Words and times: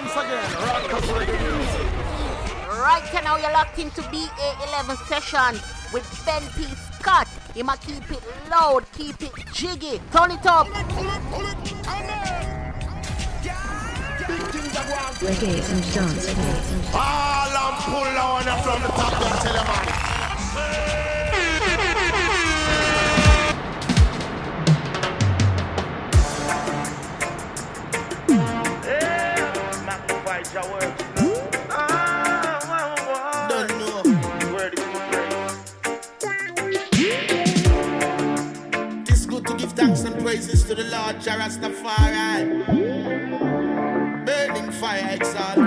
once 0.00 0.16
again, 0.16 0.52
Rockers 0.64 1.08
Reggae 1.10 1.36
Music. 1.52 1.86
Right 2.68 3.10
now, 3.22 3.36
you're 3.36 3.52
locked 3.52 3.78
into 3.78 4.00
BA11 4.02 4.96
session 5.08 5.60
with 5.92 6.06
Ben 6.24 6.42
P. 6.56 6.64
Scott. 6.98 7.28
You 7.54 7.64
might 7.64 7.80
keep 7.82 8.10
it 8.10 8.22
loud, 8.50 8.84
keep 8.96 9.20
it 9.22 9.32
jiggy. 9.52 10.00
Turn 10.12 10.30
it 10.30 10.46
up. 10.46 10.68
Reggae 15.20 15.60
and 15.70 15.82
dance 15.92 16.28
All 16.94 17.50
I'm 17.60 17.74
pull 17.82 18.16
on 18.18 18.44
from 18.62 18.80
the 18.80 18.88
top, 18.88 19.12
I 19.12 19.24
tell 19.42 19.54
you, 19.54 19.64
man. 20.54 20.99
Lord 41.10 41.22
Jah 41.22 41.38
Rastafari. 41.38 42.64
Burning 44.24 44.70
fire 44.70 45.08
exalt. 45.10 45.59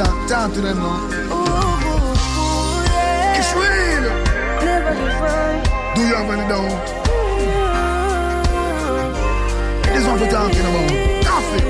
Sister, 0.00 0.28
talk 0.28 0.52
to 0.54 0.60
them 0.62 0.78
now. 0.78 1.08
It's 3.36 3.52
real. 3.52 4.04
Do 5.94 6.00
you 6.00 6.14
have 6.14 6.30
any 6.30 6.48
doubt? 6.48 6.86
This 9.84 10.06
one 10.06 10.18
for 10.18 10.30
talking 10.30 10.60
about. 10.60 10.90
Koffee. 11.26 11.62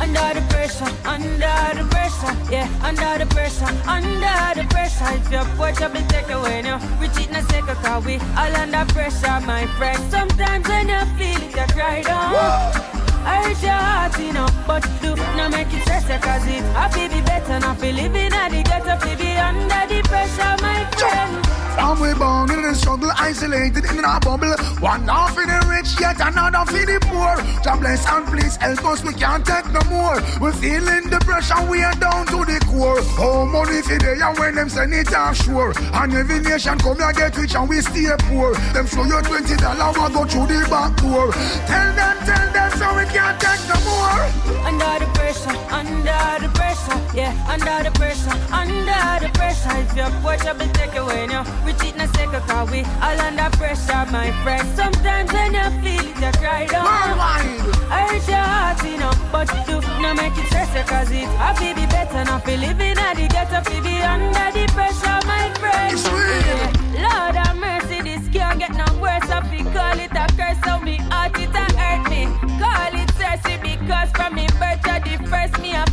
Under 0.00 0.40
the 0.40 0.46
pressure, 0.48 0.90
under 1.06 1.66
the 1.78 1.84
pressure, 1.88 2.34
yeah, 2.50 2.68
under 2.82 3.24
the 3.24 3.26
pressure, 3.32 3.72
under 3.86 4.60
the 4.60 4.66
pressure. 4.70 5.06
If 5.14 5.30
your 5.30 5.44
porch 5.56 5.80
up, 5.82 5.92
take 6.08 6.30
away 6.30 6.62
now. 6.62 6.80
We 7.00 7.08
cheat 7.10 7.30
na 7.30 7.42
second 7.42 7.76
cause 7.76 8.04
we 8.04 8.18
all 8.36 8.56
under 8.56 8.84
pressure, 8.92 9.40
my 9.46 9.66
friend. 9.78 10.02
Sometimes 10.10 10.66
when 10.66 10.88
you 10.88 11.04
feel 11.16 11.42
it, 11.42 11.54
you 11.54 11.74
cry 11.74 12.02
down. 12.02 12.34
I 12.34 12.89
hurt 13.24 13.62
your 13.62 13.72
heart, 13.72 14.18
you 14.18 14.32
know, 14.32 14.48
but 14.66 14.82
do 15.02 15.16
not 15.16 15.50
make 15.50 15.72
it 15.72 15.82
stress 15.82 16.08
you 16.08 16.18
cause 16.18 16.46
it 16.46 16.62
happy 16.74 17.08
be 17.08 17.20
better 17.22 17.58
not 17.60 17.78
feel 17.78 17.94
living 17.94 18.32
at 18.32 18.50
the 18.50 18.62
ghetto, 18.62 18.96
feel 19.04 19.18
be 19.18 19.36
under 19.36 19.82
the 19.88 20.02
pressure, 20.08 20.56
my 20.62 20.84
friend. 20.96 21.46
From 21.74 22.00
we 22.00 22.12
born 22.14 22.50
in 22.50 22.62
the 22.62 22.74
struggle, 22.74 23.10
isolated 23.18 23.84
in 23.84 24.04
a 24.04 24.20
bubble. 24.20 24.54
One 24.80 25.06
half 25.06 25.34
for 25.34 25.46
the 25.46 25.58
rich, 25.68 25.98
yet 26.00 26.20
another 26.20 26.64
for 26.66 26.84
the 26.84 26.98
poor. 27.20 27.36
Bless 27.80 28.04
and 28.12 28.26
please 28.26 28.56
help 28.56 28.84
us, 28.84 29.02
we 29.02 29.14
can't 29.14 29.44
take 29.44 29.64
no 29.72 29.80
more. 29.88 30.20
We're 30.40 30.52
feeling 30.52 31.08
the 31.08 31.18
pressure, 31.20 31.62
we 31.70 31.82
are 31.82 31.94
down 31.94 32.26
to 32.26 32.44
the 32.44 32.60
core. 32.68 33.00
Oh, 33.16 33.46
money 33.46 33.80
for 33.80 33.96
the 33.96 34.20
and 34.20 34.38
when 34.38 34.54
them 34.54 34.68
send 34.68 34.92
it 34.92 35.12
offshore. 35.12 35.72
And 35.94 36.12
every 36.12 36.40
nation 36.40 36.78
come 36.78 36.98
here 36.98 37.12
get 37.12 37.36
rich 37.36 37.54
and 37.54 37.68
we 37.68 37.80
stay 37.80 38.12
poor. 38.28 38.54
Them 38.74 38.86
show 38.86 39.04
you 39.04 39.20
twenty 39.22 39.56
dollar, 39.56 39.92
we 39.96 40.12
go 40.12 40.24
through 40.28 40.48
the 40.52 40.60
back 40.68 40.92
door. 41.00 41.32
Tell 41.68 41.88
them, 41.96 42.16
tell 42.28 42.46
them, 42.52 42.70
so 42.76 42.86
we 42.96 43.04
can't 43.08 43.40
take 43.40 43.64
no 43.70 43.76
more. 43.88 44.22
Under 44.68 44.92
the 45.00 45.08
pressure, 45.16 45.56
under 45.72 46.22
the 46.44 46.50
pressure, 46.52 47.00
yeah, 47.16 47.32
under 47.48 47.88
the 47.88 47.92
pressure, 47.96 48.36
under 48.52 49.24
the 49.24 49.30
pressure. 49.32 49.72
If 49.80 49.96
your 49.96 50.10
porch 50.20 50.44
up, 50.44 50.58
take 50.74 50.96
away 50.96 51.26
now. 51.28 51.44
We 51.64 51.72
cheat 51.80 51.96
na 51.96 52.06
second 52.12 52.44
cause 52.44 52.70
we 52.70 52.84
all 53.00 53.20
under 53.24 53.48
pressure, 53.56 54.04
my 54.12 54.28
friend. 54.42 54.68
Sometimes 54.76 55.32
when 55.32 55.54
you 55.54 55.68
feel 55.80 56.06
it, 56.12 56.20
you 56.20 56.32
cry 56.40 56.66
down. 56.66 57.09
Rewind. 57.10 57.60
Hurt 57.90 58.28
your 58.28 58.36
heart, 58.36 58.84
you 58.84 58.96
know, 58.98 59.12
but 59.32 59.48
you 59.68 59.80
no 60.00 60.14
make 60.14 60.36
it 60.38 60.46
stress 60.46 60.74
you 60.74 60.82
cause 60.84 61.10
it 61.10 61.26
happy 61.42 61.74
be 61.74 61.86
better 61.86 62.24
not 62.24 62.44
be 62.44 62.56
living 62.56 62.96
at 62.98 63.14
the 63.16 63.26
ghetto, 63.26 63.60
fi 63.68 63.80
be 63.80 64.00
under 64.02 64.50
the 64.54 64.66
pressure, 64.72 65.20
my 65.26 65.50
friend. 65.58 65.98
Yeah. 65.98 67.04
Lord 67.04 67.34
have 67.34 67.56
mercy, 67.56 68.02
this 68.02 68.28
can't 68.28 68.58
get 68.58 68.72
no 68.72 68.86
worse. 69.00 69.28
I 69.28 69.40
fi 69.50 69.58
call 69.74 69.98
it 69.98 70.12
a 70.12 70.26
curse, 70.38 70.60
so 70.64 70.78
me 70.80 70.96
heart 71.10 71.38
it 71.38 71.54
a 71.54 71.66
hurt 71.76 72.10
me. 72.10 72.26
Call 72.62 72.94
it 72.94 73.08
stressy 73.16 73.60
because 73.60 74.10
from 74.12 74.34
me 74.36 74.46
birth 74.58 74.82
to 74.82 74.94
the 75.04 75.16
first 75.28 75.58
me 75.60 75.74
a 75.74 75.84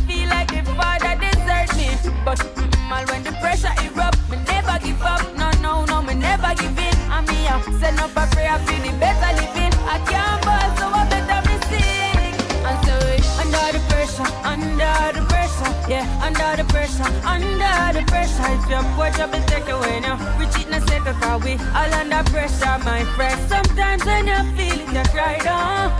the 16.56 16.64
pressure, 16.64 17.10
under 17.24 17.98
the 17.98 18.04
pressure. 18.06 18.48
If 18.56 18.68
your 18.70 18.82
poor 18.94 19.10
trouble 19.10 19.42
take 19.46 19.68
away 19.68 20.00
now, 20.00 20.16
we 20.38 20.46
cheat 20.52 20.68
na 20.70 20.80
second 20.86 21.16
cause 21.20 21.42
we 21.44 21.54
all 21.74 21.92
under 22.00 22.22
pressure, 22.30 22.78
my 22.84 23.04
friend. 23.16 23.38
Sometimes 23.48 24.04
when 24.04 24.26
you 24.26 24.40
feel 24.56 24.80
it, 24.80 24.92
you 24.92 25.04
cry 25.12 25.38
down. 25.38 25.92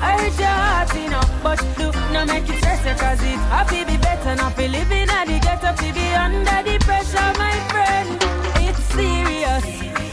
I 0.00 0.12
hurt 0.20 0.38
your 0.38 0.48
heart, 0.48 0.94
you 0.94 1.08
know, 1.08 1.24
but 1.42 1.58
do 1.78 1.90
not 2.12 2.26
make 2.28 2.48
it 2.48 2.58
stress 2.58 2.82
cause 3.00 3.22
it 3.22 3.38
happy 3.50 3.84
be 3.84 3.96
better 3.96 4.34
not 4.36 4.56
be 4.56 4.68
living 4.68 5.08
at 5.08 5.26
the 5.26 5.38
ghetto 5.40 5.74
to 5.74 5.88
be 5.94 6.06
under 6.14 6.62
the 6.62 6.78
pressure, 6.84 7.32
my 7.38 7.56
friend. 7.72 8.18
It's 8.66 8.82
serious. 8.94 9.64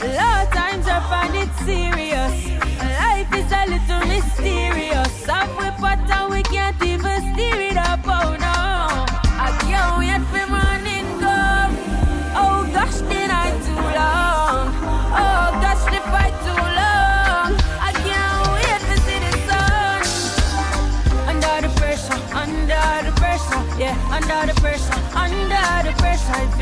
A 0.01 0.07
lot 0.17 0.47
of 0.47 0.53
times 0.53 0.87
I 0.87 0.99
find 1.11 1.35
it 1.35 1.51
serious. 1.65 2.33
Life 2.79 3.33
is 3.39 3.51
a 3.51 3.63
little 3.73 4.07
mysterious. 4.07 4.72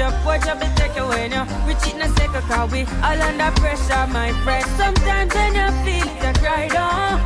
Your 0.02 0.12
poor 0.24 0.38
job 0.40 0.58
will 0.60 0.74
take 0.76 0.98
away 0.98 1.30
now, 1.30 1.46
we 1.68 1.74
cheat 1.76 1.96
na 1.96 2.08
second 2.18 2.42
cause 2.50 2.72
we 2.72 2.82
all 3.06 3.22
under 3.22 3.52
pressure, 3.62 4.06
my 4.10 4.32
friend. 4.44 4.66
Sometimes 4.82 5.34
when 5.36 5.54
you 5.54 5.70
feel 5.86 6.08
it, 6.10 6.24
you 6.26 6.34
cry 6.42 6.68
down. 6.68 7.22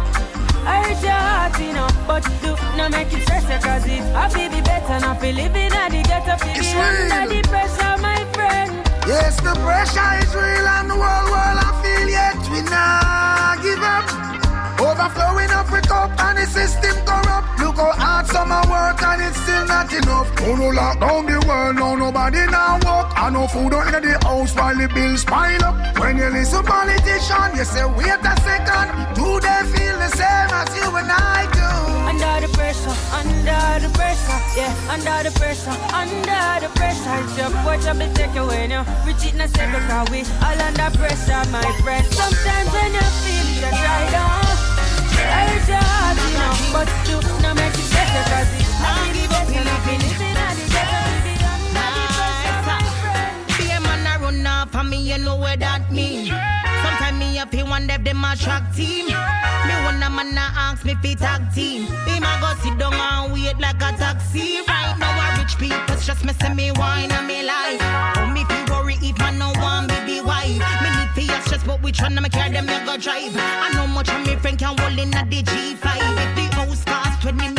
I 0.67 0.75
hurt 0.83 1.01
your 1.01 1.21
heart, 1.27 1.55
you 1.61 1.71
know, 1.71 1.87
but 2.05 2.23
do 2.43 2.51
not 2.75 2.91
make 2.91 3.13
it 3.13 3.21
stress 3.23 3.47
you 3.47 3.59
cause 3.63 3.85
it 3.85 4.03
happy 4.11 4.49
be 4.49 4.61
better 4.61 4.99
not 4.99 5.21
be 5.21 5.31
living 5.31 5.71
at 5.71 5.89
the 5.91 6.01
ghetto, 6.03 6.35
be 6.43 6.51
under 6.75 7.23
the 7.33 7.41
pressure, 7.47 7.95
my 8.01 8.19
friend. 8.35 8.71
Yes, 9.07 9.39
the 9.39 9.53
pressure 9.63 10.11
is 10.19 10.31
real 10.35 10.67
and 10.75 10.89
the 10.89 10.95
whole 10.95 11.27
world 11.31 11.59
I 11.67 11.71
feel 11.81 12.09
yet 12.09 12.39
we 12.51 12.59
not 12.67 13.63
give 13.63 13.83
up. 13.83 14.24
Overflowing 15.05 15.51
up 15.51 15.71
with 15.71 15.87
cup 15.87 16.09
and 16.17 16.37
the 16.39 16.45
system 16.49 16.97
corrupt. 17.05 17.59
Look 17.61 17.77
how 17.77 17.93
hard 17.93 18.25
summer 18.25 18.61
work 18.65 18.97
and 19.03 19.21
it's 19.21 19.37
still 19.37 19.65
not 19.67 19.93
enough. 19.93 20.33
Oh 20.41 20.55
no 20.57 20.69
lock 20.73 20.99
down 20.99 21.27
the 21.27 21.37
world, 21.45 21.75
no 21.75 21.95
nobody 21.95 22.41
now 22.49 22.79
walk. 22.81 23.13
I 23.13 23.29
no 23.29 23.45
food 23.45 23.69
in 23.69 24.01
the 24.01 24.17
house 24.25 24.55
while 24.55 24.73
the 24.73 24.89
bills 24.89 25.23
pile 25.23 25.61
up. 25.61 25.77
When 25.99 26.17
you 26.17 26.25
listen 26.33 26.63
politician, 26.65 27.53
you 27.53 27.65
say 27.69 27.85
wait 27.85 28.17
a 28.17 28.33
second. 28.41 29.13
Do 29.13 29.37
they 29.45 29.61
feel 29.77 29.93
the 30.01 30.09
same 30.09 30.49
as 30.57 30.73
you 30.73 30.89
and 30.89 31.11
I 31.13 31.45
do? 31.53 31.69
Under 32.09 32.47
the 32.47 32.49
pressure, 32.57 32.97
under 33.13 33.85
the 33.85 33.89
pressure, 33.93 34.39
yeah, 34.57 34.73
under 34.89 35.29
the 35.29 35.31
pressure, 35.37 35.77
under 35.93 36.65
the 36.65 36.69
pressure. 36.73 37.13
If 37.21 37.37
your 37.37 37.53
poor 37.61 37.77
trouble 37.77 38.09
take 38.17 38.33
away 38.33 38.65
now, 38.65 38.81
we 39.05 39.13
cheat 39.21 39.37
na 39.37 39.45
second 39.53 39.85
cause 39.85 40.09
we 40.09 40.25
all 40.41 40.57
under 40.65 40.89
pressure, 40.97 41.45
my 41.53 41.61
friend. 41.85 42.01
Sometimes 42.09 42.73
when 42.73 42.89
you 42.89 43.05
feel 43.21 43.45
it, 43.53 43.61
you 43.61 43.69
try 43.69 44.09
down. 44.09 44.33
I 44.33 44.33
hurt 44.33 44.33
your 44.33 44.33
heart, 44.33 44.33
you 44.33 44.33
know, 44.33 44.33
but 44.33 44.33
you 44.33 44.33
no 44.33 44.33
make 44.33 44.33
it 44.33 44.33
better 44.33 44.33
cause 44.33 44.33
it's 44.33 44.33
not 44.41 44.49
up, 44.49 44.64
track 58.45 58.75
team. 58.75 59.05
Me 59.07 59.75
one 59.85 60.03
a 60.03 60.09
man 60.09 60.37
ask 60.37 60.85
me 60.85 60.95
tag 61.15 61.41
team. 61.53 61.83
Him 62.07 62.23
a 62.23 62.31
go 62.41 62.49
sit 62.61 62.77
down 62.77 62.93
and 62.93 63.33
wait 63.33 63.57
like 63.59 63.81
a 63.81 63.91
taxi. 63.97 64.61
Right 64.67 64.95
now 64.99 65.37
rich 65.39 65.57
people 65.57 65.95
just 65.97 66.23
me 66.25 66.33
me 66.55 66.71
wine 66.71 67.11
and 67.11 67.27
me 67.27 67.43
life. 67.43 67.81
Oh 68.17 68.29
me 68.33 68.43
fi 68.43 68.65
if 69.09 69.17
man 69.19 69.37
no 69.37 69.51
me 69.87 69.97
be 70.05 70.21
wife. 70.21 70.59
Me 70.83 70.89
need 70.97 71.11
fi 71.15 71.33
a 71.33 71.41
stress 71.41 71.63
but 71.63 71.81
one 72.01 72.17
of 72.17 72.23
me 72.23 72.29
care 72.29 72.49
them 72.49 72.65
me 72.65 72.77
go 72.85 72.97
drive. 72.97 73.35
I 73.35 73.71
know 73.73 73.87
much 73.87 74.09
of 74.09 74.25
me 74.25 74.35
friend 74.35 74.57
can 74.57 74.77
hold 74.77 74.99
in 74.99 75.09
a 75.09 75.25
the 75.25 75.43
G5. 75.43 75.85
If 76.23 76.35
the 76.35 76.55
house 76.55 76.83
cost 76.83 77.21
20 77.21 77.54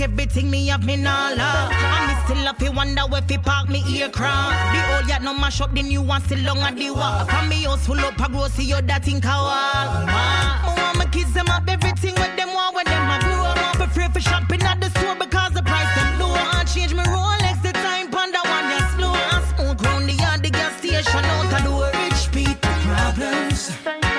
everything 0.00 0.50
me 0.50 0.66
have 0.68 0.84
me 0.84 0.94
all 1.06 1.36
love. 1.36 1.72
And 1.72 2.06
me 2.08 2.14
still 2.24 2.46
have 2.46 2.58
to 2.58 2.70
wonder 2.70 3.02
where 3.02 3.22
fi 3.22 3.36
park 3.36 3.68
me 3.68 3.82
aircraft. 4.00 4.56
The 4.74 4.96
old 4.96 5.08
yacht 5.08 5.22
no 5.22 5.34
mash 5.34 5.60
up 5.60 5.72
the 5.74 5.82
new 5.82 6.02
one 6.02 6.22
still 6.22 6.38
long 6.40 6.58
at 6.58 6.76
the 6.76 6.90
wall. 6.90 7.24
From 7.26 7.48
me 7.48 7.64
house 7.64 7.86
full 7.86 8.00
up 8.00 8.18
a 8.18 8.28
grocery 8.30 8.64
you 8.64 8.80
that 8.80 9.04
think 9.04 9.24
I 9.26 9.36
want. 9.36 10.06
Me 10.06 10.82
want 10.82 10.98
my 10.98 11.06
kids 11.06 11.32
them 11.32 11.48
up 11.48 11.68
everything 11.68 12.14
with 12.14 12.36
them 12.36 12.52
want 12.54 12.74
when 12.74 12.84
them 12.86 13.10
a 13.10 13.18
grow. 13.20 13.44
I 13.44 13.62
want 13.62 13.78
be 13.78 13.86
free 13.94 14.08
for 14.08 14.20
shopping 14.20 14.62
at 14.62 14.80
the 14.80 14.90
store 14.98 15.16
because 15.16 15.52
the 15.52 15.62
price 15.62 15.94
them 15.94 16.18
low. 16.20 16.32
I 16.32 16.64
change 16.64 16.94
me 16.94 17.02
Rolex 17.04 17.62
the 17.62 17.72
time 17.72 18.10
panda 18.10 18.40
one 18.44 18.70
ya 18.70 18.80
slow. 18.96 19.12
I 19.12 19.42
smoke 19.54 19.82
round 19.82 20.08
the 20.08 20.14
yard 20.14 20.42
the 20.42 20.50
gas 20.50 20.78
station 20.78 21.24
out 21.24 21.50
the 21.50 21.58
door. 21.68 21.90
Rich 21.94 22.32
people 22.32 22.70
problems. 22.84 24.09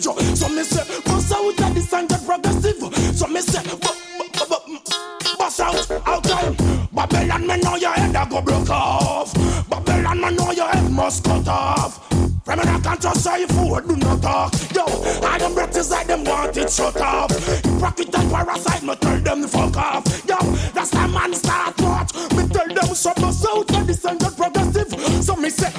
Foundation. 0.00 0.36
So 0.36 0.48
me 0.48 0.62
say 0.62 1.00
bust 1.04 1.32
out 1.32 1.60
and. 1.60 1.82
So 1.82 1.98
and 1.98 2.08
send 2.08 2.08
the. 2.08 2.18
So 2.18 2.26
and 2.26 2.26
get 2.26 2.26
progressive. 2.26 3.16
So 3.16 3.26
me 3.26 3.40
say, 3.40 3.62
bust 5.38 5.60
out, 5.60 5.90
out 6.06 6.24
time. 6.24 6.56
Babylon, 6.92 7.46
me 7.46 7.56
know 7.58 7.76
your 7.76 7.92
head 7.92 8.14
a 8.14 8.28
go 8.28 8.42
broke 8.42 8.70
off. 8.70 9.34
Babylon, 9.68 10.20
me 10.20 10.36
know 10.36 10.52
your 10.52 10.68
head 10.68 10.90
must 10.90 11.24
cut 11.24 11.48
off. 11.48 12.06
From 12.44 12.60
I 12.60 12.80
can't 12.80 13.00
just 13.00 13.22
say 13.22 13.46
food, 13.46 13.86
do 13.86 13.96
not 13.96 14.22
talk. 14.22 14.52
Yo, 14.74 14.84
I 15.22 15.38
breath 15.54 15.76
is 15.76 15.90
like 15.90 16.06
them 16.06 16.24
want 16.24 16.56
it 16.56 16.70
shut 16.70 16.96
off. 17.00 17.30
Hypocrite 17.30 18.14
and 18.14 18.30
parasite, 18.30 18.82
me 18.82 18.96
tell 18.96 19.20
them 19.20 19.46
fuck 19.46 19.76
off. 19.76 20.04
Yo, 20.26 20.36
that's 20.72 20.90
the 20.90 21.06
man 21.08 21.34
start 21.34 21.80
watch. 21.80 22.14
Me 22.32 22.48
tell 22.48 22.66
them 22.66 22.94
so 22.94 23.12
bust 23.14 23.46
out 23.46 23.70
of 23.70 23.86
this 23.86 24.04
and 24.04 24.18
get 24.18 24.36
progressive. 24.36 25.22
So 25.22 25.36
me 25.36 25.50
say, 25.50 25.70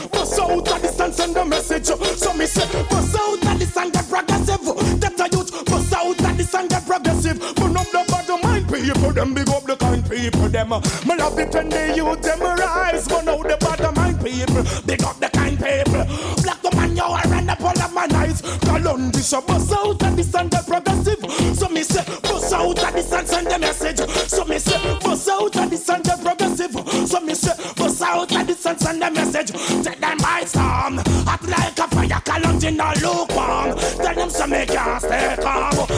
people, 9.11 9.25
them 9.25 9.33
big 9.33 9.49
up 9.49 9.63
the 9.63 9.75
kind 9.75 10.09
people, 10.09 10.49
them. 10.49 10.73
Uh, 10.73 10.79
me 11.05 11.15
love 11.15 11.37
it 11.39 11.53
when 11.53 11.69
they 11.69 11.95
use 11.95 12.17
them 12.17 12.41
uh, 12.41 12.55
rise. 12.55 13.07
Burn 13.07 13.27
out 13.27 13.43
the 13.43 13.57
bottom 13.59 13.95
mind 13.95 14.23
people, 14.23 14.63
big 14.85 15.03
up 15.03 15.19
the 15.19 15.29
kind 15.29 15.57
people. 15.57 16.05
Black 16.43 16.63
woman, 16.63 16.95
you 16.95 17.03
are 17.03 17.23
run 17.27 17.49
up 17.49 17.61
all 17.61 17.81
of 17.81 17.93
my 17.93 18.07
eyes. 18.15 18.41
Colon, 18.61 19.11
this 19.11 19.33
a 19.33 19.41
bust 19.41 19.71
out 19.71 20.01
of 20.03 20.15
this 20.15 20.33
and 20.33 20.51
get 20.51 20.65
progressive. 20.65 21.19
So 21.55 21.67
me 21.69 21.83
say, 21.83 22.03
bust 22.21 22.53
out 22.53 22.83
of 22.83 22.93
this 22.93 23.11
and 23.11 23.27
send 23.27 23.47
the 23.47 23.59
message. 23.59 23.99
So 24.29 24.45
me 24.45 24.59
say, 24.59 24.99
bust 24.99 25.29
out 25.29 25.55
of 25.55 25.69
this 25.69 25.89
and 25.89 26.03
get 26.03 26.21
progressive. 26.21 26.71
So 27.07 27.19
me 27.21 27.33
say, 27.33 27.55
bust 27.75 28.01
out 28.01 28.31
of 28.31 28.47
this 28.47 28.65
and 28.65 28.79
send 28.79 29.01
the 29.01 29.11
message. 29.11 29.51
Take 29.83 29.99
them 29.99 30.17
by 30.17 30.43
storm, 30.45 30.97
hot 31.25 31.43
like 31.47 31.79
a 31.79 31.87
fire, 31.87 32.21
colon 32.25 32.63
in 32.63 32.79
a 32.79 32.93
lukewarm. 33.01 33.77
Tell 33.77 34.15
them 34.15 34.29
so 34.29 34.47
me 34.47 34.65
can't 34.65 35.01
stay 35.01 35.35
calm. 35.41 35.90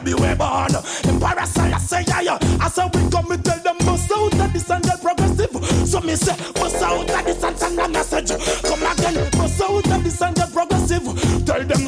Baby 0.00 0.14
we 0.14 0.34
born. 0.34 0.72
Emperor 1.04 1.46
say 1.46 2.04
yeah, 2.22 2.38
I 2.60 2.68
say 2.68 2.88
we 2.94 3.10
come 3.10 3.30
and 3.30 3.44
tell 3.44 3.58
them 3.58 3.76
bust 3.78 4.10
out 4.16 4.32
of 4.32 4.52
this 4.52 4.70
and 4.70 4.84
get 4.84 5.02
progressive. 5.02 5.50
So 5.86 6.00
me 6.00 6.14
say, 6.16 6.36
bust 6.54 6.82
out 6.82 7.10
of 7.10 7.24
this 7.24 7.42
and 7.42 7.58
send 7.58 7.78
a 7.78 7.88
message. 7.88 8.30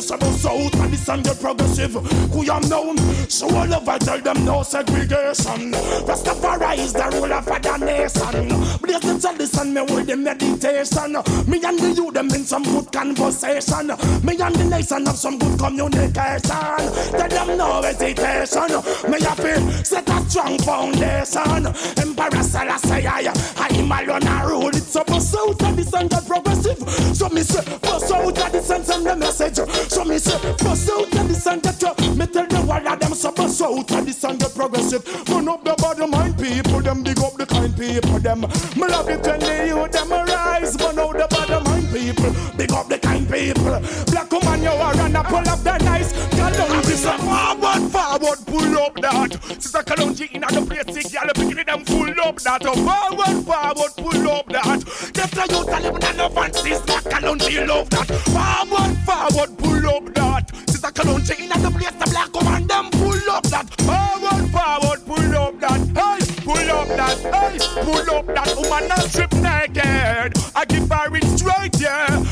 Them 0.09 0.33
so 0.35 0.71
and 1.09 1.25
get 1.25 1.41
progressive. 1.41 1.93
Who 1.93 2.45
you 2.45 2.61
know? 2.69 2.95
So 3.29 3.49
all 3.49 3.75
over 3.75 3.99
tell 3.99 4.21
them 4.21 4.45
no 4.45 4.63
segregation. 4.63 5.73
Rastafari 6.05 6.79
is 6.79 6.93
the 6.93 7.09
ruler 7.15 7.43
for 7.43 7.59
the 7.59 7.77
nation. 7.79 8.49
Blaze 8.81 9.01
the 9.01 9.61
and 9.61 9.75
me 9.75 9.81
with 9.83 10.07
the 10.07 10.17
meditation. 10.17 11.13
Me 11.51 11.63
and 11.65 11.79
the 11.79 11.93
youth 11.97 12.15
them 12.15 12.29
in 12.31 12.45
some 12.45 12.63
good 12.65 12.93
conversation. 12.93 13.89
Me 14.23 14.37
and 14.39 14.55
the 14.55 14.65
nation 14.65 15.07
have 15.07 15.17
some 15.17 15.39
good 15.39 15.59
communication. 15.59 16.43
Tell 17.15 17.29
them 17.29 17.59
no 17.59 17.83
hesitation. 17.83 19.11
Me 19.11 19.19
to 19.19 19.85
set 19.85 20.09
a 20.09 20.31
strong 20.31 20.59
foundation. 20.59 21.67
Emperor 21.97 22.43
Selassie, 22.43 23.07
I, 23.07 23.33
I'm 23.57 23.91
alone 23.91 24.27
a 24.27 24.49
rule. 24.49 24.69
It's 24.69 24.95
a 24.97 25.05
bust 25.05 25.35
out 25.37 25.63
of 25.63 25.77
this 25.77 25.91
get 25.91 26.27
progressive. 26.27 26.79
Send 29.05 29.21
the 29.21 29.27
message. 29.27 29.57
So 29.91 30.05
me 30.05 30.19
say, 30.19 30.39
bust 30.59 30.91
out 30.91 31.15
of 31.15 31.29
this 31.29 31.47
and 31.47 31.63
get. 31.63 32.17
Me 32.17 32.27
tell 32.27 32.47
the 32.47 32.61
world 32.67 32.87
of 32.87 33.01
them 33.01 33.15
so 33.15 33.33
bust 33.33 33.63
out 33.63 33.91
of 33.91 34.07
this 34.07 34.25
and 34.25 34.41
progressive. 34.41 35.05
Burn 35.27 35.49
up 35.49 35.65
the 35.65 35.75
bottom 35.79 36.11
mind 36.11 36.39
people, 36.39 36.81
them 36.81 37.03
big 37.03 37.19
up 37.19 37.35
the 37.35 37.47
kind 37.47 37.77
people, 37.77 38.19
them. 38.19 38.41
Me 38.41 38.87
love 38.89 39.09
it 39.09 39.27
when 39.27 39.41
they 39.41 39.69
you 39.69 39.89
them 39.89 40.11
rise. 40.11 40.77
Burn 40.77 40.99
out 40.99 41.13
the 41.13 41.27
bottom 41.31 41.65
mind 41.65 41.89
people, 41.93 42.33
big 42.57 42.73
up 42.73 42.89
the 42.89 42.99
kind 42.99 43.29
people. 43.29 43.81
Black 44.11 44.31
woman, 44.31 44.63
you 44.63 44.71
are 44.71 44.97
and 44.97 45.15
pull 45.27 45.49
up 45.49 45.61
the 45.61 45.79
nice. 45.79 46.13
Girl, 46.35 46.51
don't 46.51 46.87
be 46.87 46.95
forward, 46.95 47.91
forward, 47.91 48.39
pull 48.47 48.79
up 48.79 48.95
that. 48.97 49.33
Sister 49.61 49.83
Kalonji 49.83 50.31
in 50.33 50.41
the 50.41 50.67
place, 50.67 50.95
sick, 50.95 51.13
y'all 51.13 51.29
picking 51.35 51.65
them 51.65 51.85
full 51.85 52.21
up 52.21 52.37
that. 52.41 52.63
Forward, 52.63 53.45
forward, 53.45 53.93
pull 53.97 54.31
up 54.31 54.47
that. 54.49 54.81
Get 55.13 55.31
the 55.31 55.47
youth 55.51 55.69
a 55.69 55.81
living 55.81 56.05
and 56.05 56.19
love 56.19 56.37
and 56.37 56.55
sister 56.55 57.01
Kalonji 57.11 57.67
love 57.67 57.91
that. 57.91 58.09
Forward, 58.35 58.94
forward, 59.47 59.59
pull 59.59 59.97
up 59.97 60.15
that. 60.15 60.71
Sister 60.71 60.89
Kalonji 60.89 61.41
in 61.41 61.49
the 61.49 61.71
place, 61.71 61.93
the 61.93 62.11
black 62.11 62.33
woman, 62.35 62.67
them 62.67 62.91
pull 62.91 63.31
up 63.31 63.45
that. 63.45 63.69
Forward, 63.81 64.51
forward, 64.51 65.01
pull 65.07 65.37
up 65.37 65.61
that. 65.61 65.81
Hey, 65.95 66.43
pull 66.43 66.71
up 66.71 66.89
that. 66.89 67.19
Hey, 67.19 67.83
pull 67.83 68.17
up 68.17 68.27
that. 68.27 68.57
Woman, 68.57 68.89
not 68.89 69.01
strip 69.01 69.33
naked. 69.35 70.33
I 70.55 70.65
give 70.69 70.89
her 70.91 71.17
it 71.17 71.25
straight, 71.39 71.81
yeah. 71.81 72.24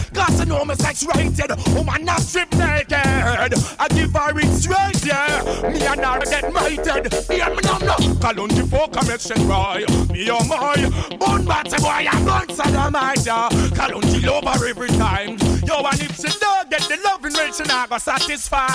I 0.53 0.59
know 0.59 0.65
me 0.67 0.75
rated. 1.15 1.75
Woman, 1.75 2.05
not 2.05 2.21
strip 2.21 2.53
naked. 2.53 2.93
I 2.93 3.87
give 3.89 4.13
her 4.13 4.39
it 4.39 4.53
straight, 4.53 5.05
yeah. 5.05 5.43
Me 5.67 5.81
and 5.81 6.05
her 6.05 6.21
get 6.29 6.53
mated. 6.53 7.13
Hear 7.31 7.49
me 7.49 7.61
now, 7.63 7.79
no. 7.79 7.97
Kalonji 8.21 8.69
for 8.69 8.87
connection, 8.89 9.49
boy. 9.49 9.85
Me 10.13 10.31
oh 10.31 10.45
my. 10.45 11.17
Bone 11.17 11.47
batty 11.47 11.79
boy, 11.79 12.07
I'm 12.07 12.25
the 12.27 12.91
mic, 12.93 13.25
yeah. 13.25 13.49
Kalonji 13.73 14.27
love 14.27 14.45
her 14.45 14.69
every 14.69 14.89
time. 14.89 15.39
Yo, 15.67 15.81
and 15.81 16.01
if 16.01 16.17
she 16.17 16.39
don't 16.39 16.69
get 16.69 16.83
the 16.83 16.99
loving 17.03 17.33
rate, 17.33 17.55
she 17.55 17.65
not 17.65 17.89
gonna 17.89 18.01
satisfy. 18.01 18.69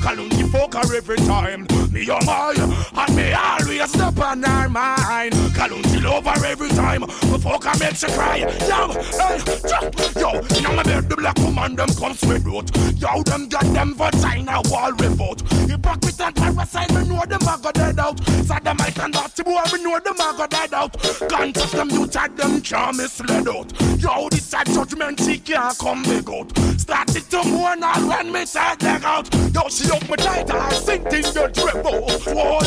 Kalonji 0.00 0.50
fuck 0.50 0.74
her 0.74 0.96
every 0.96 1.18
time. 1.18 1.66
Me 1.92 2.08
oh 2.10 2.24
my. 2.24 2.54
And 2.96 3.16
me 3.16 3.32
always 3.34 3.90
step 3.92 4.18
on 4.18 4.42
her 4.42 4.68
mind. 4.70 5.34
Kalonji 5.52 6.02
love 6.02 6.24
her 6.24 6.46
every 6.46 6.70
time. 6.70 7.02
Me 7.02 7.38
fuck 7.38 7.64
her 7.64 7.78
make 7.78 7.96
she 7.96 8.06
cry. 8.06 8.38
Yo, 8.38 8.92
hey, 9.18 10.20
yo, 10.20 10.30
in 10.56 10.76
my 10.76 10.82
bed 10.82 11.17
black 11.18 11.38
woman 11.38 11.74
them 11.74 11.88
come 11.98 12.14
sweet 12.14 12.46
out. 12.46 12.70
Yo, 12.96 13.22
them 13.24 13.48
got 13.48 13.64
them 13.74 13.94
vagina 13.94 14.60
wall 14.66 14.92
revolt. 14.92 15.42
Hypocrite 15.68 16.20
and 16.20 16.36
parasite, 16.36 16.94
me 16.94 17.08
know 17.08 17.24
them 17.26 17.42
a 17.42 17.58
go 17.60 17.72
dead 17.72 17.98
out. 17.98 18.18
Sodomite 18.46 18.98
and 18.98 19.12
dirty 19.12 19.42
boy, 19.42 19.62
me 19.72 19.82
know 19.82 19.98
them 19.98 20.20
a 20.20 20.34
go 20.36 20.46
dead 20.46 20.72
out. 20.72 20.92
Can't 21.28 21.54
touch 21.54 21.72
them, 21.72 21.90
you 21.90 22.06
chat 22.06 22.36
them, 22.36 22.60
can't 22.60 22.96
misled 22.96 23.48
out. 23.48 23.72
Yo, 23.98 24.28
this 24.28 24.54
a 24.54 24.64
judgment, 24.64 25.20
she 25.20 25.38
can't 25.38 25.76
come 25.78 26.02
big 26.04 26.28
out. 26.30 26.56
Start 26.78 27.14
it 27.16 27.28
to 27.30 27.44
mourn 27.44 27.82
all 27.82 28.08
when 28.08 28.32
me 28.32 28.46
side 28.46 28.82
leg 28.82 29.04
out. 29.04 29.32
Yo, 29.52 29.68
she 29.68 29.90
up 29.90 30.08
my 30.08 30.16
tight, 30.16 30.50
I 30.50 30.72
sink 30.72 31.06
in 31.06 31.22
the 31.22 31.50
treble. 31.52 32.02
Wall, 32.34 32.60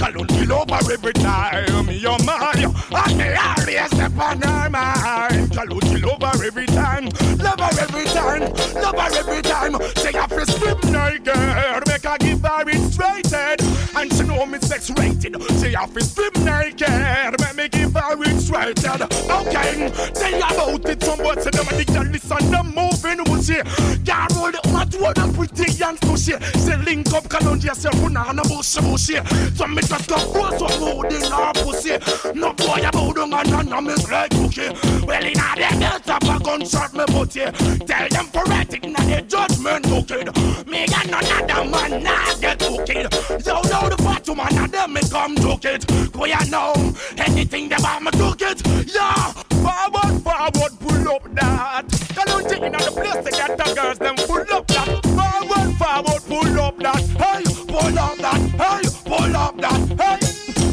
Kalonji 0.00 0.48
love 0.48 0.70
her 0.70 0.92
every 0.92 1.12
time. 1.12 1.88
Yo, 1.90 2.16
my, 2.24 2.54
me 2.56 3.34
always 3.34 3.90
step 3.90 4.18
on 4.18 4.40
her 4.40 4.70
mind. 4.70 5.49
Kalonji 5.50 6.02
love 6.02 6.22
her 6.22 6.46
every 6.46 6.66
time. 6.66 7.06
Love 7.38 7.60
her 7.60 7.80
every 7.82 8.04
time. 8.06 8.42
Love 8.74 8.98
her 8.98 9.18
every 9.18 9.42
time. 9.42 9.74
Say 9.96 10.12
I 10.14 10.26
feel 10.26 10.46
strip 10.46 10.84
naked. 10.84 11.86
Make 11.86 12.04
her 12.04 12.16
give 12.18 12.42
her 12.42 12.68
it 12.68 12.92
straighted. 12.92 13.60
And 13.96 14.12
she 14.12 14.22
know 14.22 14.46
me 14.46 14.58
sex 14.60 14.90
rated. 14.90 15.40
Say 15.58 15.74
I 15.74 15.86
feel 15.86 16.02
strip 16.02 16.36
naked. 16.38 17.40
Make 17.40 17.56
me 17.56 17.68
give 17.68 17.94
her 17.94 18.22
it 18.22 18.40
straighted. 18.40 19.02
Okay, 19.30 19.90
say 20.14 20.38
about 20.38 20.88
it. 20.88 21.02
Some 21.02 21.18
boys 21.18 21.42
say 21.42 21.50
them 21.50 21.66
and 21.68 21.78
the 21.78 21.84
girl 21.92 22.04
listen 22.04 22.50
them 22.50 22.74
moving 22.74 23.18
with 23.30 23.48
you. 23.48 23.62
Can't 24.04 24.32
roll 24.34 24.52
the 24.52 24.60
hot 24.90 25.00
one 25.00 25.24
and 25.24 25.34
pretty 25.34 25.72
young 25.72 25.96
pushy. 25.96 26.42
Say 26.56 26.76
link 26.76 27.12
up 27.12 27.24
Kalonji 27.24 27.64
yourself 27.64 27.94
banana 28.02 28.42
bush 28.42 28.76
bushy. 28.76 29.18
So 29.54 29.66
me 29.66 29.82
just 29.82 30.08
go 30.08 30.16
one 30.16 30.58
mood 30.80 31.12
in 31.12 31.22
her 31.30 31.52
pussy. 31.54 31.98
No 32.34 32.52
boy 32.52 32.80
about 32.84 33.14
them 33.14 33.32
and 33.32 33.50
none 33.50 33.72
of 33.72 33.84
me 33.84 33.94
like 34.10 34.30
cookie. 34.30 34.70
Well 35.06 35.24
in 35.24 35.38
a 35.38 35.56
day 35.56 35.78
built 35.78 36.08
up 36.08 36.22
a 36.24 36.42
gunshot 36.42 36.94
me 36.94 37.04
you. 37.34 37.50
Tell 37.86 38.08
them 38.08 38.28
it 38.34 38.74
in 38.84 38.96
a 38.96 39.22
judgment 39.22 39.86
wicked. 39.86 40.66
Me 40.66 40.86
and 40.86 41.10
none 41.10 41.50
of 41.50 41.70
man 41.70 42.02
not 42.02 42.40
get 42.40 42.60
wicked. 42.62 43.12
Yo, 43.46 43.56
yo, 43.62 43.88
the 43.88 43.96
fat 44.02 44.28
woman 44.28 44.58
and 44.58 44.72
them 44.72 44.92
me 44.92 45.00
come 45.10 45.36
took 45.36 45.64
it. 45.64 45.84
Ya 46.20 46.38
know 46.48 46.72
anything 47.16 47.68
they 47.68 47.76
want 47.80 48.04
me 48.04 48.10
took 48.12 48.42
it. 48.42 48.62
Yeah, 48.94 49.32
forward, 49.64 50.22
forward, 50.22 50.78
pull 50.78 51.08
up 51.14 51.34
that. 51.34 51.86
Kalonji 52.14 52.62
in 52.62 52.72
the 52.72 52.92
place 52.92 53.24
to 53.24 53.30
get 53.30 53.56
the 53.56 53.74
girls 53.74 53.98
them 53.98 54.19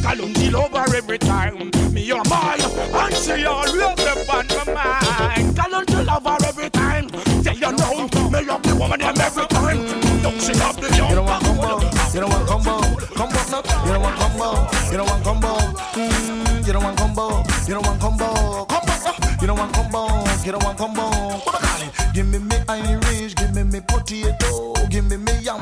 Kalonji 0.08 0.52
love 0.52 0.72
her 0.72 0.96
every 0.96 1.18
time. 1.18 1.70
Me 1.94 2.12
oh 2.14 2.24
my, 2.30 2.56
and 3.04 3.16
she 3.16 3.46
always 3.46 3.76
up 3.82 4.00
on 4.34 4.48
my 4.48 4.74
mind. 4.74 5.54
Kalonji 5.58 6.06
love 6.06 6.24
her 6.24 6.48
every 6.48 6.70
time. 6.70 7.10
Tell 7.44 7.54
you 7.54 7.72
know, 7.76 8.08
me 8.32 8.42
love 8.46 8.64
the 8.64 8.76
woman 8.80 9.00
them 9.00 9.18
every 9.20 9.46
time. 9.48 9.84
Don't 10.22 10.40
she 10.42 10.54
love 10.54 10.80
the 10.80 10.96
young? 10.96 11.10
You 11.10 11.16
don't 11.16 11.26
want 11.26 11.44
combo, 11.44 11.80
you 12.14 12.20
don't 12.22 12.30
want 12.32 12.48
combo, 12.48 12.80
combo 13.16 13.38
stop. 13.40 13.66
You 13.86 13.92
don't 13.94 14.02
want 14.02 14.16
combo, 14.16 14.68
you 14.92 14.98
don't 14.98 15.10
want 15.10 15.24
combo. 15.26 15.58
Mm, 16.00 16.66
you 16.68 16.74
don't 16.74 16.84
want 16.84 16.98
combo, 16.98 17.44
you 17.68 17.74
don't 17.74 17.86
want 17.86 18.00
combo, 18.00 18.66
combo 18.66 18.92
stop. 18.94 19.42
You 19.42 19.48
don't 19.48 19.58
want 19.60 19.74
combo, 19.74 20.08
you 20.46 20.52
don't 20.54 20.64
want 20.64 20.78
combo. 20.78 21.04
What 21.44 21.56
a 21.56 21.68
call 21.68 21.82
it? 21.84 22.14
Give 22.14 22.28
me 22.28 22.40
me 22.40 22.56
Irish, 22.70 23.36
give 23.36 23.54
me 23.54 23.64
me 23.64 23.82
potato, 23.82 24.74
give 24.90 25.04
me 25.10 25.18
me 25.18 25.34
yam, 25.42 25.60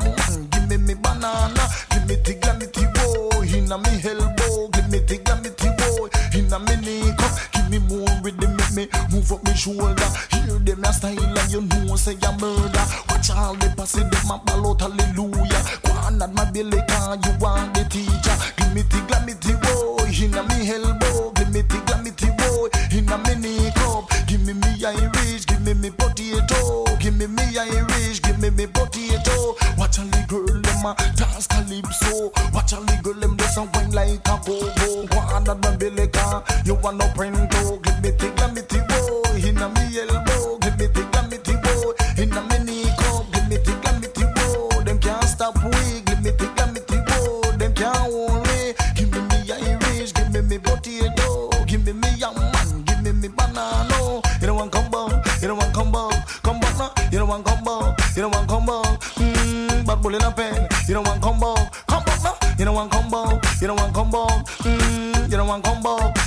give 0.52 0.68
me 0.68 0.76
me 0.76 0.94
banana, 0.94 1.66
give 1.90 2.06
me 2.08 2.14
the 2.14 2.34
glamity 2.40 2.86
boy, 2.94 3.44
inna 3.46 3.76
me 3.78 4.00
elbow, 4.02 4.15
move 9.26 9.38
up 9.38 9.44
me 9.44 9.54
shoulder. 9.54 10.10
Hear 10.32 10.58
them 10.58 10.84
a 10.84 10.92
style 10.92 11.38
and 11.38 11.52
you 11.52 11.60
know 11.62 11.96
say 11.96 12.16
a 12.22 12.32
murder. 12.38 12.84
Watch 13.08 13.30
all 13.30 13.54
the 13.54 13.72
posse, 13.76 14.00
them 14.00 14.30
a 14.30 14.38
ball 14.44 14.70
out 14.70 14.80
hallelujah. 14.80 15.62
Go 15.82 15.92
on 15.92 16.22
at 16.22 16.32
my 16.34 16.44
belly, 16.50 16.80
can 16.88 17.20
you 17.24 17.32
want 17.40 17.74
the 17.74 17.84
teacher? 17.88 18.36
Give 18.56 18.74
me 18.74 18.82
the 18.82 19.00
glamity 19.08 19.54
boy, 19.62 20.06
inna 20.10 20.42
me 20.48 20.70
elbow. 20.70 21.32
Give 21.32 21.50
me 21.52 21.62
the 21.62 21.78
glamity 21.86 22.28
boy, 22.38 22.68
inna 22.92 23.18
me 23.18 23.34
knee 23.42 23.70
cup. 23.74 24.10
Give 24.26 24.44
me 24.46 24.52
me 24.52 24.84
Irish, 24.84 25.46
give 25.46 25.62
me 25.62 25.74
me 25.74 25.90
potato. 25.90 26.84
Give 27.00 27.16
me 27.16 27.26
me 27.26 27.44
Irish, 27.58 28.22
give 28.22 28.38
me 28.40 28.50
me 28.50 28.66
potato. 28.66 29.56
Watch 29.76 29.98
a 29.98 30.02
little 30.02 30.46
girl, 30.46 30.60
them 30.62 30.86
a 30.86 30.94
dance 31.16 31.46
calypso. 31.46 32.32
Watch 32.52 32.72
a 32.72 32.80
little 32.80 33.02
girl, 33.02 33.20
them 33.20 33.36
just 33.36 33.58
a 33.58 33.62
wine 33.74 33.90
like 33.90 34.26
a 34.26 34.40
go-go. 34.44 35.06
Go 35.06 35.18
on 35.18 35.48
at 35.48 35.58
my 35.62 35.76
belly, 35.76 36.08
can 36.08 36.42
you 36.64 36.74
want 36.76 36.98
no 36.98 37.06
prento? 37.14 37.45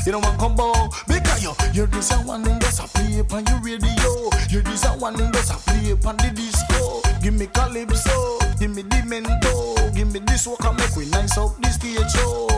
You 0.10 0.14
don't 0.14 0.26
want 0.26 0.40
combo. 0.40 0.74
Because 1.08 1.44
you, 1.44 1.54
you're 1.72 1.86
this 1.86 2.12
a 2.12 2.16
one 2.16 2.42
that's 2.42 2.80
a 2.80 2.88
play 2.88 3.20
upon 3.20 3.46
your 3.46 3.60
radio. 3.62 4.30
You're 4.50 4.64
this 4.64 4.84
a 4.86 4.90
one 4.90 5.14
that's 5.32 5.52
a 5.52 5.58
play 5.70 5.92
upon 5.92 6.18
the 6.18 6.32
disco. 6.34 7.02
Give 7.22 7.36
me 7.36 7.46
calypso, 7.46 8.40
give 8.60 8.76
me 8.76 8.82
the. 8.82 9.94
Give 9.94 10.12
me 10.12 10.20
this 10.26 10.48
walk 10.48 10.66
and 10.66 10.78
make 10.78 10.96
we 10.96 11.06
nice 11.06 11.38
up 11.38 11.56
this 11.62 11.76
stage 11.76 12.12
show. 12.12 12.49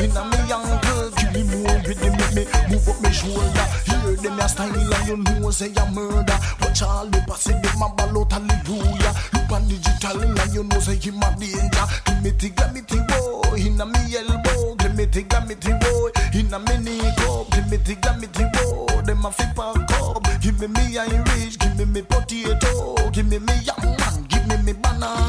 Inna 0.00 0.24
me 0.24 0.38
ankle. 0.52 1.10
Give 1.16 1.32
me 1.32 1.42
more 1.62 1.80
them, 1.80 2.12
make 2.16 2.34
me 2.34 2.44
move 2.70 2.88
up 2.88 3.00
my 3.02 3.10
shoulder. 3.10 3.66
Hear 3.86 4.16
them 4.16 4.38
a 4.40 4.48
style 4.48 4.72
and 4.72 5.08
you 5.08 5.16
know 5.16 5.50
say 5.50 5.72
a 5.74 5.84
murder. 5.92 6.38
Watch 6.60 6.82
all 6.82 7.06
the 7.06 7.22
posse, 7.26 7.52
them 7.52 7.82
a 7.82 7.88
ball 7.94 8.22
out 8.22 8.32
hallelujah. 8.32 9.12
Look 9.34 9.52
on 9.52 9.68
digital 9.68 10.20
and 10.22 10.54
you 10.54 10.64
know 10.64 10.80
say 10.80 10.96
him 10.96 11.22
a 11.22 11.28
danger. 11.38 11.86
Give 12.06 12.22
me 12.22 12.30
the 12.30 12.48
glamity 12.50 12.98
boy, 13.08 13.56
inna 13.58 13.86
me 13.86 14.00
elbow. 14.16 14.74
Give 14.76 14.94
me 14.94 15.04
the 15.06 15.22
glamity 15.22 15.72
boy, 15.80 16.10
inna 16.34 16.58
me 16.58 16.76
knee 16.84 17.12
cup. 17.16 17.50
Give 17.52 17.70
me 17.70 17.76
the 17.78 17.94
glamity 17.96 18.44
boy, 18.54 19.02
them 19.02 19.24
a 19.24 19.30
flip 19.30 19.58
and 19.58 19.88
cup. 19.88 20.22
Give 20.40 20.58
me 20.60 20.66
me 20.68 20.98
Irish, 20.98 21.58
give 21.58 21.76
me 21.76 21.84
me 21.84 22.02
potato. 22.02 22.96
Give 23.10 23.26
me 23.26 23.38
me 23.38 23.54
young 23.64 23.96
man, 23.98 24.24
give 24.28 24.46
me 24.46 24.56
me 24.62 24.72
banana. 24.72 25.22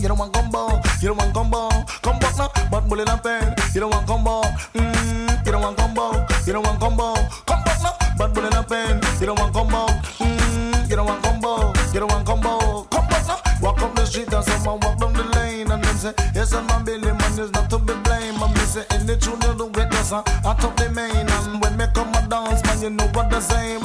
You 0.00 0.08
don't 0.08 0.18
want 0.18 0.32
combo, 0.32 0.80
you 1.00 1.08
don't 1.08 1.18
want 1.18 1.34
combo. 1.34 1.68
Come 2.02 2.19
now, 2.40 2.50
but 2.70 2.88
bullet 2.88 3.08
and 3.08 3.22
pen. 3.22 3.54
You 3.74 3.80
don't 3.80 3.90
want 3.90 4.06
combo, 4.06 4.42
mm, 4.74 5.46
you 5.46 5.52
don't 5.52 5.62
want 5.62 5.76
combo, 5.76 6.26
you 6.46 6.52
don't 6.52 6.64
want 6.64 6.80
combo. 6.80 7.14
Come 7.46 7.62
back 7.64 7.82
now, 7.82 7.94
but 8.16 8.34
bullet 8.34 8.54
and 8.54 8.66
pen. 8.66 9.00
You 9.20 9.26
don't 9.26 9.38
want 9.38 9.52
combo, 9.52 9.86
mm, 10.18 10.88
you 10.88 10.96
don't 10.96 11.06
want 11.06 11.22
combo, 11.22 11.72
you 11.92 12.00
don't 12.00 12.10
want 12.10 12.26
combo. 12.26 12.84
Come 12.90 13.06
back 13.08 13.26
now, 13.28 13.38
walk 13.60 13.82
up 13.82 13.94
the 13.94 14.04
street 14.06 14.32
and 14.32 14.44
someone 14.44 14.80
walk 14.80 14.98
down 14.98 15.12
the 15.12 15.24
lane 15.36 15.70
and 15.70 15.84
them 15.84 15.96
say, 15.96 16.12
yes, 16.34 16.52
I'm 16.54 16.66
my 16.66 16.82
Billy 16.82 17.12
man 17.12 17.38
is 17.38 17.52
not 17.52 17.68
to 17.70 17.78
be 17.78 17.94
blamed. 18.04 18.40
And 18.40 18.54
me 18.54 18.64
say, 18.64 18.84
in 18.96 19.06
the 19.06 19.16
tune 19.16 19.40
you 19.44 19.54
do 19.60 19.66
it, 19.80 19.88
yes, 19.92 20.12
I 20.12 20.22
top 20.42 20.76
the 20.76 20.88
main. 20.90 21.28
And 21.28 21.60
when 21.62 21.76
me 21.76 21.86
come 21.94 22.14
a 22.14 22.26
dance, 22.26 22.64
man, 22.64 22.80
you 22.82 22.90
know 22.90 23.08
what 23.12 23.30
the 23.30 23.40
same. 23.40 23.82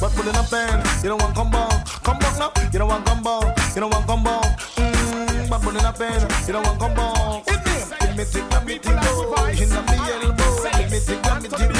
But 0.00 0.14
in 0.14 0.36
a 0.36 0.42
pen, 0.44 0.78
you 1.02 1.08
don't 1.08 1.20
want 1.20 1.34
combo, 1.34 1.66
come 2.04 2.18
back 2.18 2.38
now, 2.38 2.52
you 2.72 2.78
don't 2.78 2.88
want 2.88 3.04
combo, 3.06 3.40
you 3.74 3.80
don't 3.80 3.90
want 3.90 4.06
combo. 4.06 4.40
Mm, 4.76 5.48
but 5.48 5.62
in 5.74 5.84
a 5.84 5.92
pen, 5.92 6.20
you 6.46 6.52
don't 6.52 6.64
want 6.64 6.78
combo. 6.78 7.57
Me 8.18 8.24
the 8.24 8.40
glamity 8.50 8.88
boy, 8.88 9.62
in 9.62 9.68
the 9.68 9.80
me 9.86 9.96
elbow. 10.10 10.58
Give 10.76 10.90
me 10.90 10.98
the 10.98 11.14
glamity 11.22 11.68
boy, 11.68 11.77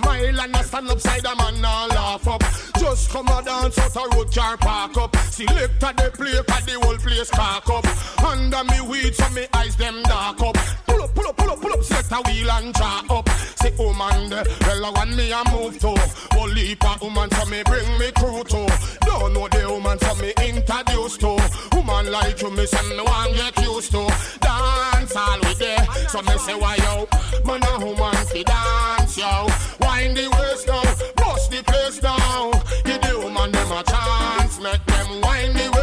smile 0.00 0.40
and 0.40 0.56
I 0.56 0.62
stand 0.62 0.88
upside 0.88 1.24
a 1.24 1.36
man 1.36 1.54
and 1.54 1.64
laugh 1.64 2.26
up. 2.26 2.42
Just 2.78 3.10
come 3.10 3.28
a 3.28 3.42
dance 3.42 3.78
out 3.78 3.96
a 3.96 4.16
road 4.16 4.34
car 4.34 4.56
park 4.56 4.96
up. 4.96 5.16
Select 5.30 5.82
a 5.82 5.94
the 5.96 6.10
play, 6.14 6.32
cause 6.46 6.64
the 6.66 6.78
whole 6.82 6.96
place 6.96 7.30
cock 7.30 7.68
up. 7.70 7.86
Under 8.24 8.64
me 8.64 8.80
weed, 8.80 9.14
so 9.14 9.28
me 9.30 9.46
eyes 9.52 9.76
them 9.76 10.02
dark 10.04 10.40
up. 10.42 10.56
Pull 10.86 11.02
up, 11.02 11.14
pull 11.14 11.26
up, 11.26 11.36
pull 11.36 11.50
up, 11.50 11.60
pull 11.60 11.72
up, 11.72 11.82
select 11.82 12.12
a 12.12 12.22
wheel 12.28 12.50
and 12.50 12.74
draw 12.74 13.02
up. 13.10 13.28
Say, 13.28 13.72
oh 13.78 13.92
man, 13.94 14.30
the 14.30 14.42
well 14.66 14.86
I 14.86 14.90
want 14.90 15.16
me 15.16 15.32
a 15.32 15.42
move 15.50 15.78
to. 15.80 15.94
Whole 16.34 16.50
heap 16.50 16.84
of 16.84 17.02
woman, 17.02 17.30
so 17.30 17.44
me 17.46 17.62
bring 17.64 17.98
me 17.98 18.10
crew 18.12 18.44
to. 18.44 18.62
Don't 19.06 19.32
know 19.32 19.48
the 19.48 19.68
woman, 19.68 19.98
so 19.98 20.14
me 20.16 20.32
introduce 20.42 21.16
to. 21.18 21.38
Woman 21.74 22.10
like 22.10 22.40
you, 22.42 22.50
me 22.50 22.66
say 22.66 22.82
me 22.88 23.02
want 23.02 23.34
get 23.34 23.58
used 23.64 23.92
to. 23.92 24.06
Dance 24.40 25.16
all 25.16 25.38
with 25.40 25.58
there, 25.58 25.84
so 26.08 26.22
me 26.22 26.38
say 26.38 26.54
why 26.54 26.76
yo. 26.76 27.08
Man 27.44 27.62
a 27.62 27.84
woman 27.84 28.14
fi 28.26 28.42
dance 28.42 29.18
yo. 29.18 29.46
Wind 29.94 30.16
the 30.16 30.28
waist 30.28 30.66
down, 30.66 30.82
bust 31.14 31.52
the 31.52 31.62
place 31.62 32.00
down. 32.00 32.50
Give 32.84 33.00
the 33.00 33.16
woman 33.22 33.52
them 33.52 33.70
a 33.70 33.82
chance, 33.84 34.58
make 34.58 34.84
them 34.86 35.20
wind 35.20 35.54
the 35.54 35.73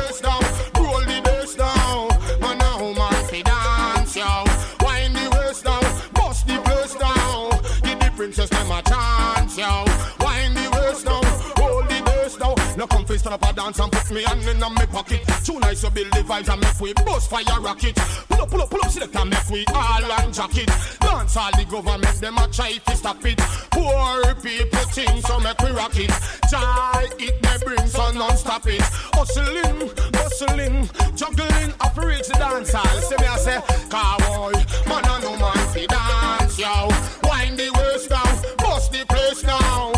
come 12.91 13.05
face 13.05 13.21
stand 13.21 13.35
up 13.35 13.49
a 13.49 13.53
dance 13.53 13.79
and 13.79 13.91
put 13.91 14.11
me 14.11 14.23
hand 14.23 14.47
in 14.47 14.59
my 14.59 14.85
pocket. 14.85 15.21
Too 15.43 15.59
nice 15.59 15.81
to 15.81 15.89
build 15.89 16.11
the 16.11 16.19
vibes 16.19 16.51
and 16.51 16.61
make 16.61 16.79
we 16.79 16.93
bust 16.93 17.29
fire 17.29 17.59
rocket. 17.59 17.95
Pull 18.29 18.41
up, 18.41 18.49
pull 18.49 18.61
up, 18.61 18.69
pull 18.69 18.81
up, 18.83 18.91
select 18.91 19.15
and 19.15 19.29
make 19.29 19.49
we 19.49 19.65
all 19.73 20.11
and 20.11 20.33
jacket. 20.33 20.69
Dance 20.99 21.37
all 21.37 21.51
the 21.51 21.65
government 21.65 22.21
them 22.21 22.37
a 22.37 22.47
try 22.47 22.73
to 22.73 22.95
stop 22.95 23.25
it. 23.25 23.39
Poor 23.71 24.35
people 24.35 24.85
think 24.91 25.25
so 25.25 25.39
make 25.39 25.59
we 25.61 25.71
rock 25.71 25.97
it. 25.97 26.11
Try 26.49 27.07
it 27.19 27.41
they 27.41 27.65
bring 27.65 27.87
so 27.87 28.11
non 28.11 28.35
stop 28.35 28.67
it. 28.67 28.81
Hustling, 29.15 29.89
bustling, 30.11 30.89
juggling, 31.15 31.73
operate 31.79 32.25
the 32.27 32.35
dance 32.37 32.73
hall. 32.73 33.01
See 33.01 33.15
me 33.15 33.27
I 33.27 33.37
say, 33.37 33.59
cowboy, 33.89 34.53
man 34.87 35.05
a 35.07 35.21
no 35.23 35.37
man 35.37 35.61
fi 35.73 35.85
dance 35.87 36.59
yo. 36.59 36.87
Wind 37.23 37.57
the 37.57 37.71
waist 37.77 38.09
down, 38.09 38.57
bust 38.57 38.91
the 38.91 39.05
place 39.05 39.43
now. 39.43 39.90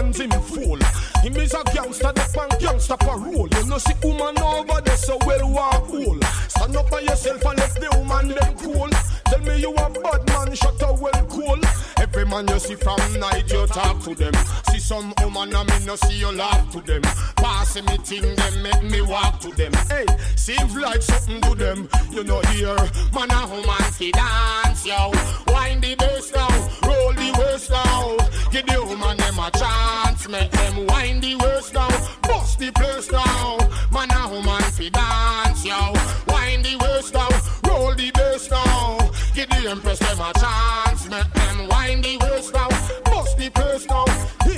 Hands 0.00 0.20
him 0.20 0.30
full. 0.30 0.78
Him 1.22 1.36
is 1.36 1.54
a 1.54 1.62
gangster, 1.74 2.12
that 2.12 2.30
man 2.36 2.58
gangster 2.58 2.96
parole. 2.96 3.48
You 3.48 3.66
know 3.66 3.78
see 3.78 3.94
woman 4.02 4.38
over 4.38 4.80
there 4.80 4.96
so 4.96 5.18
well 5.26 5.50
walk 5.50 5.86
cool. 5.86 6.20
Stand 6.48 6.76
up 6.76 6.90
by 6.90 7.00
yourself 7.00 7.44
and 7.44 7.58
let 7.58 7.74
the 7.74 7.88
woman 7.98 8.28
them 8.28 8.56
cool. 8.56 8.90
Tell 9.26 9.40
me 9.40 9.60
you 9.60 9.72
a 9.74 9.90
bad 9.90 10.26
man, 10.28 10.54
shut 10.54 10.82
up 10.82 10.98
well 10.98 11.26
cool. 11.28 11.60
Every 11.98 12.24
man 12.26 12.48
you 12.48 12.58
see 12.58 12.74
from 12.74 12.98
night 13.18 13.50
you 13.52 13.66
talk 13.66 14.00
to 14.04 14.14
them. 14.14 14.32
See 14.70 14.80
some 14.80 15.12
woman 15.20 15.54
and 15.54 15.68
me 15.68 15.86
no 15.86 15.96
see 15.96 16.18
you 16.18 16.32
laugh 16.32 16.70
to 16.72 16.80
them. 16.80 17.02
Passing 17.36 17.84
me 17.86 17.96
thing 17.98 18.34
them 18.34 18.62
make 18.62 18.82
me 18.82 19.02
walk 19.02 19.40
to 19.40 19.50
them. 19.50 19.72
Hey, 19.88 20.06
seems 20.36 20.74
like 20.76 21.02
something 21.02 21.40
to 21.42 21.54
them. 21.54 21.88
You 22.10 22.24
know 22.24 22.40
here, 22.52 22.76
man 23.14 23.30
a 23.30 23.46
woman 23.46 23.84
fi 23.92 24.10
dance 24.10 24.86
yo. 24.86 25.12
Wind 25.48 25.82
the 25.82 25.94
bass 25.96 26.30
down, 26.30 26.52
roll 26.84 27.12
the 27.12 27.36
waist 27.38 27.70
down. 27.70 28.16
Give 28.50 28.66
the 28.66 28.82
woman 28.84 29.16
them 29.16 29.38
a 29.38 29.49
chance, 29.70 30.28
make 30.28 30.50
them 30.50 30.86
wind 30.86 31.22
the 31.22 31.36
waist 31.36 31.72
down, 31.72 31.90
bust 32.22 32.58
the 32.58 32.70
place 32.72 33.08
down. 33.08 33.58
Man 33.92 34.10
a 34.10 34.28
woman 34.28 34.62
fi 34.76 34.88
dance 34.90 35.64
yo. 35.64 35.92
Wind 36.28 36.64
the 36.64 36.76
waist 36.82 37.12
down, 37.12 37.32
roll 37.66 37.94
the 37.94 38.10
bass 38.12 38.48
down. 38.48 39.10
Give 39.34 39.48
the 39.48 39.70
empress 39.70 39.98
them 39.98 40.20
a 40.20 40.32
chance, 40.42 41.08
make 41.08 41.32
them 41.32 41.68
wind 41.68 42.04
the 42.04 42.16
waist 42.22 42.52
down, 42.52 42.70
bust 43.04 43.36
the 43.38 43.50
place 43.50 43.86
down. 43.86 44.08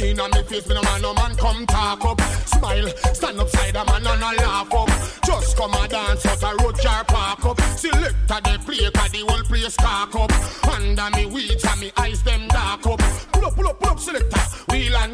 Inna 0.03 0.29
me 0.31 0.43
face, 0.45 0.67
me 0.69 0.75
no 0.75 0.83
man, 0.83 1.03
no 1.03 1.15
man 1.15 1.35
come 1.37 1.67
talk 1.67 2.05
up. 2.05 2.21
Smile, 2.47 2.89
stand 3.15 3.41
up 3.41 3.49
side 3.51 3.77
a 3.77 3.85
man 3.85 4.07
and 4.07 4.23
a 4.23 4.31
laugh 4.43 4.75
up. 4.75 4.89
Just 5.25 5.57
come 5.57 5.75
a 5.75 5.87
dance 5.89 6.27
out 6.27 6.43
a 6.43 6.63
road 6.63 6.79
car 6.79 7.05
park 7.05 7.45
up. 7.45 7.61
Selector 7.61 8.41
the 8.43 8.59
play, 8.65 8.91
cause 8.91 9.11
the 9.13 9.25
whole 9.29 9.45
place 9.45 9.77
cock 9.77 10.15
up. 10.17 10.33
Under 10.67 11.09
me 11.17 11.27
weeds 11.27 11.65
and 11.65 11.81
me 11.81 11.93
eyes 11.97 12.23
them 12.25 12.49
dark 12.49 12.87
up. 12.87 13.01
Pull 13.33 13.45
up, 13.47 13.55
pull 13.55 13.69
up, 13.69 13.79
pull 13.81 13.91
up, 13.91 14.01
selector, 14.01 14.41
wheel 14.41 14.52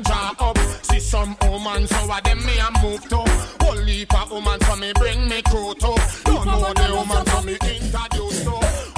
and 0.06 0.40
up. 0.40 0.58
See 0.82 1.00
some 1.00 1.36
woman, 1.42 1.86
so 1.86 2.12
a 2.12 2.20
them 2.22 2.44
me 2.44 2.58
a 2.58 2.70
move 2.82 3.08
to. 3.08 3.16
Whole 3.60 3.84
heap 3.84 4.14
of 4.14 4.30
woman, 4.30 4.60
so 4.60 4.76
me 4.76 4.92
bring 4.94 5.28
me 5.28 5.42
crew 5.42 5.74
to. 5.74 5.94
Don't 6.24 6.46
know 6.46 6.72
the 6.74 6.94
woman, 6.94 7.26
so 7.26 7.42
me 7.42 7.52
introduce 7.52 8.44
to. 8.44 8.50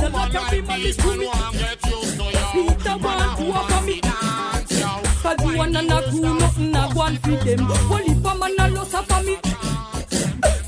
Woman 0.03 0.33
like 0.33 0.67
this, 0.67 0.99
man 0.99 1.19
want 1.27 1.53
get 1.59 1.87
used 1.87 2.17
to 2.17 2.25
yo. 2.25 2.53
Peter 2.53 2.97
want 2.99 3.39
to 3.39 3.45
woman 3.45 3.87
me. 3.87 4.01
dance 4.01 4.81
yo. 4.81 5.03
Cause 5.23 5.45
you 5.45 5.57
wanna 5.59 5.83
not 5.83 6.11
do 6.11 6.21
nothing, 6.21 6.77
I 6.77 6.93
want 6.95 7.19
for 7.21 7.31
them. 7.31 7.71
Only 7.91 8.15
for 8.23 8.35
man, 8.35 8.55
I 8.59 8.69
lost 8.69 8.91
for 8.91 9.23
me. 9.23 9.37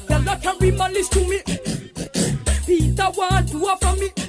Girl, 0.09 0.21
that 0.21 0.43
carry 0.43 0.71
malice 0.71 1.09
to 1.11 1.21
me. 1.29 1.43
Peter 2.67 3.11
want 3.17 3.49
to 3.51 3.67
offer 3.67 4.01
me. 4.01 4.22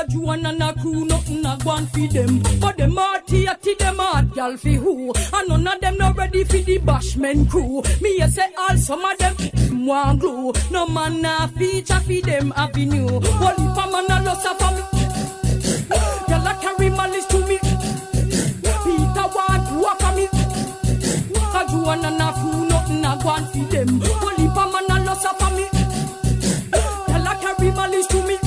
Cause 0.00 0.14
you 0.14 0.20
wanna 0.20 0.52
not 0.52 0.80
do 0.82 1.04
nothing, 1.04 1.44
I 1.44 1.56
want 1.62 1.90
for 1.90 2.08
them. 2.08 2.40
But 2.58 2.78
them 2.78 2.96
hearty, 2.96 3.44
to 3.44 3.76
them 3.78 3.96
hard, 3.98 4.32
girl, 4.32 4.56
for 4.56 4.70
who? 4.70 5.12
And 5.34 5.48
none 5.48 5.66
of 5.66 5.80
them 5.82 5.98
not 5.98 6.16
ready 6.16 6.42
for 6.42 6.56
the 6.56 6.78
bashman 6.78 7.50
crew. 7.50 7.82
Me, 8.00 8.22
I 8.22 8.28
say 8.28 8.50
all 8.56 8.78
some 8.78 9.04
of 9.04 9.18
them 9.18 9.84
want 9.86 10.20
glue. 10.20 10.54
No 10.70 10.86
man, 10.86 11.20
nah 11.20 11.48
feature 11.48 12.00
for 12.00 12.20
them 12.22 12.50
avenue. 12.56 13.10
Only 13.10 13.74
for 13.76 13.90
man, 13.92 14.10
I 14.10 14.22
lost 14.24 14.48
for 14.48 14.70
me. 14.74 14.80
Girl, 16.28 16.44
that 16.44 16.58
carry 16.62 16.88
malice 16.88 17.26
to 17.26 17.38
me. 17.40 17.58
Peter 17.60 19.26
want 19.36 19.68
to 19.68 19.84
offer 19.84 20.16
me. 20.16 20.28
Cause 21.52 21.72
you 21.74 21.82
wanna 21.82 22.10
not 22.12 22.38
fool 22.38 22.64
nothing, 22.64 23.04
I 23.04 23.16
want 23.22 23.52
for 23.52 23.64
them. 23.70 24.02
Only 24.02 24.48
for 24.48 24.66
man 24.72 25.02
a 25.02 25.04
loss 25.04 25.26
for 25.26 25.54
me. 25.54 25.68
Tell 26.72 27.26
a 27.26 27.36
carry 27.38 27.70
malice 27.72 28.06
to 28.06 28.26
me. 28.26 28.39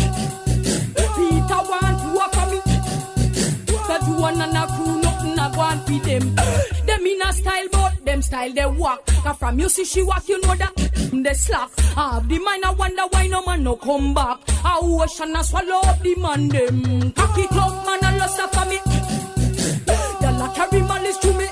You 4.23 4.29
wanna 4.29 4.53
not 4.53 4.71
fool 4.71 4.99
nothing, 4.99 5.37
I 5.37 5.49
want 5.57 5.85
for 5.85 5.99
them. 5.99 6.35
Them 6.85 7.05
in 7.05 7.21
a 7.21 7.33
style, 7.33 7.67
but 7.73 8.05
them 8.05 8.21
style 8.21 8.53
they 8.53 8.65
walk. 8.65 9.05
Cause 9.07 9.37
from 9.37 9.59
you 9.59 9.67
see 9.67 9.83
she 9.83 10.01
walk, 10.01 10.29
you 10.29 10.39
know 10.39 10.55
that 10.55 10.73
they 11.11 11.33
slack. 11.33 11.69
I 11.97 12.13
have 12.13 12.29
the 12.29 12.39
mind, 12.39 12.63
I 12.63 12.71
wonder 12.71 13.01
why 13.09 13.27
no 13.27 13.43
man 13.45 13.65
no 13.65 13.75
come 13.75 14.13
back. 14.13 14.39
I 14.63 14.79
ocean 14.81 15.35
a 15.35 15.43
swallow 15.43 15.81
up 15.89 16.01
the 16.01 16.15
man 16.15 16.47
them. 16.47 17.11
Cock 17.11 17.37
it 17.37 17.51
up, 17.51 17.85
man 17.85 18.15
a 18.15 18.17
loss 18.17 18.39
for 18.39 18.65
me. 18.69 18.79
Girl 20.21 20.41
a 20.41 20.53
carry 20.55 20.81
malice 20.83 21.17
to 21.17 21.33
me. 21.33 21.47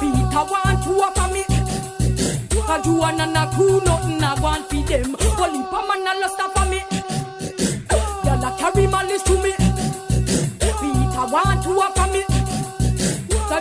Peter 0.00 0.42
want 0.50 0.82
to 0.82 0.90
offer 0.98 1.32
me. 1.32 1.44
Cause 2.60 2.86
you 2.86 2.94
wanna 2.94 3.24
na 3.24 3.48
crew 3.52 3.80
nothing 3.84 4.24
I 4.24 4.34
want 4.40 4.68
for 4.68 4.82
them. 4.82 5.14
Only 5.38 5.62
for 5.70 5.86
man 5.86 6.08
a 6.08 6.20
lost 6.20 6.40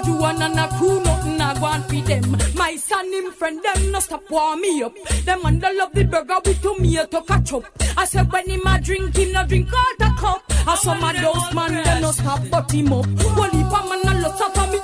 Cause 0.05 0.13
you 0.13 0.21
wanna 0.21 0.49
na 0.49 0.67
crew 0.77 1.01
nothing 1.01 1.41
I 1.41 1.59
want 1.59 1.85
for 1.85 1.95
them. 1.95 2.37
My 2.53 2.75
son 2.75 3.11
him 3.11 3.31
friend 3.31 3.59
them 3.63 3.91
no 3.91 3.99
stop 3.99 4.29
warm 4.29 4.61
me 4.61 4.83
up. 4.83 4.93
Them 5.25 5.43
under 5.43 5.73
love 5.73 5.93
the 5.93 6.03
burger 6.03 6.37
with 6.45 6.61
tomato 6.61 7.21
ketchup. 7.21 7.65
I 7.97 8.05
said 8.05 8.31
when 8.31 8.47
him 8.47 8.61
a 8.67 8.79
drink 8.79 9.15
him 9.15 9.31
no 9.31 9.45
drink 9.47 9.69
out 9.73 10.07
a 10.07 10.21
cup. 10.21 10.43
I 10.67 10.75
saw 10.75 10.93
my 10.95 11.13
those 11.13 11.53
man 11.55 11.73
them 11.73 12.01
no 12.01 12.11
stop 12.11 12.41
but 12.51 12.71
him 12.71 12.93
up. 12.93 13.05
Only 13.05 13.63
for 13.65 13.83
man 13.89 14.05
a 14.05 14.21
lost 14.21 14.43
for 14.53 14.67
me. 14.69 14.79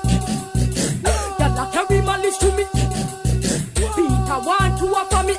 Girl 1.37 1.59
a 1.59 1.69
carry 1.71 2.01
malice 2.01 2.37
to 2.39 2.51
me. 2.57 2.65
Peter 3.75 4.39
want 4.41 4.79
to 4.79 4.85
offer 4.89 5.27
me. 5.27 5.35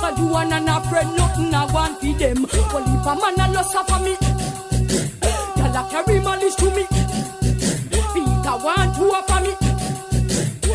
I 0.00 0.14
do 0.16 0.26
wanna 0.26 0.60
na 0.60 0.80
friend 0.80 1.16
nothing 1.16 1.54
I 1.54 1.64
want 1.72 2.00
for 2.00 2.12
them. 2.18 2.38
Only 2.74 2.96
for 3.04 3.14
man 3.22 3.38
a 3.38 3.52
lost 3.52 3.76
for 3.86 3.98
me. 4.02 4.16
Girl 5.54 5.76
a 5.76 5.88
carry 5.90 6.20
malice 6.20 6.56
to 6.56 6.74
me. 6.74 7.07
Want 8.62 8.94
to 8.96 9.02
offer 9.02 9.40
me. 9.44 9.52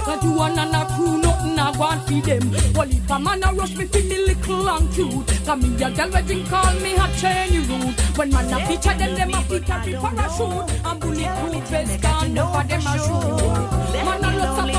Cause 0.03 0.23
you 0.23 0.31
wanna 0.33 0.65
na 0.65 0.85
crew 0.95 1.17
nothing 1.17 1.59
I 1.59 1.71
want 1.77 2.01
for 2.07 2.21
them. 2.21 2.43
Only 2.77 2.99
for 3.07 3.19
man 3.19 3.43
a 3.43 3.53
rush 3.53 3.75
me 3.75 3.85
for 3.85 3.99
me 3.99 4.17
little 4.25 4.69
and 4.69 4.91
cute. 4.93 5.27
Cause 5.45 5.61
me 5.61 5.83
a 5.83 5.91
girl 5.91 6.09
wedding 6.11 6.45
call 6.47 6.73
me 6.79 6.95
a 6.95 7.07
chain 7.17 7.67
route. 7.67 7.99
When 8.17 8.29
man 8.31 8.53
a 8.53 8.65
feature 8.67 8.97
them, 8.97 9.15
them 9.15 9.33
a 9.33 9.41
fit 9.43 9.65
carry 9.65 9.93
parachute. 9.93 10.85
And 10.85 10.99
bulletproof 10.99 11.67
vest 11.69 12.01
gun 12.01 12.35
for 12.35 12.63
them 12.63 12.87
a 12.87 12.93
shoot. 12.99 14.03
Man 14.05 14.23
a 14.23 14.37
lots 14.37 14.59
of 14.59 14.72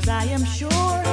cause 0.00 0.08
I 0.08 0.24
am 0.32 0.44
sure. 0.44 1.07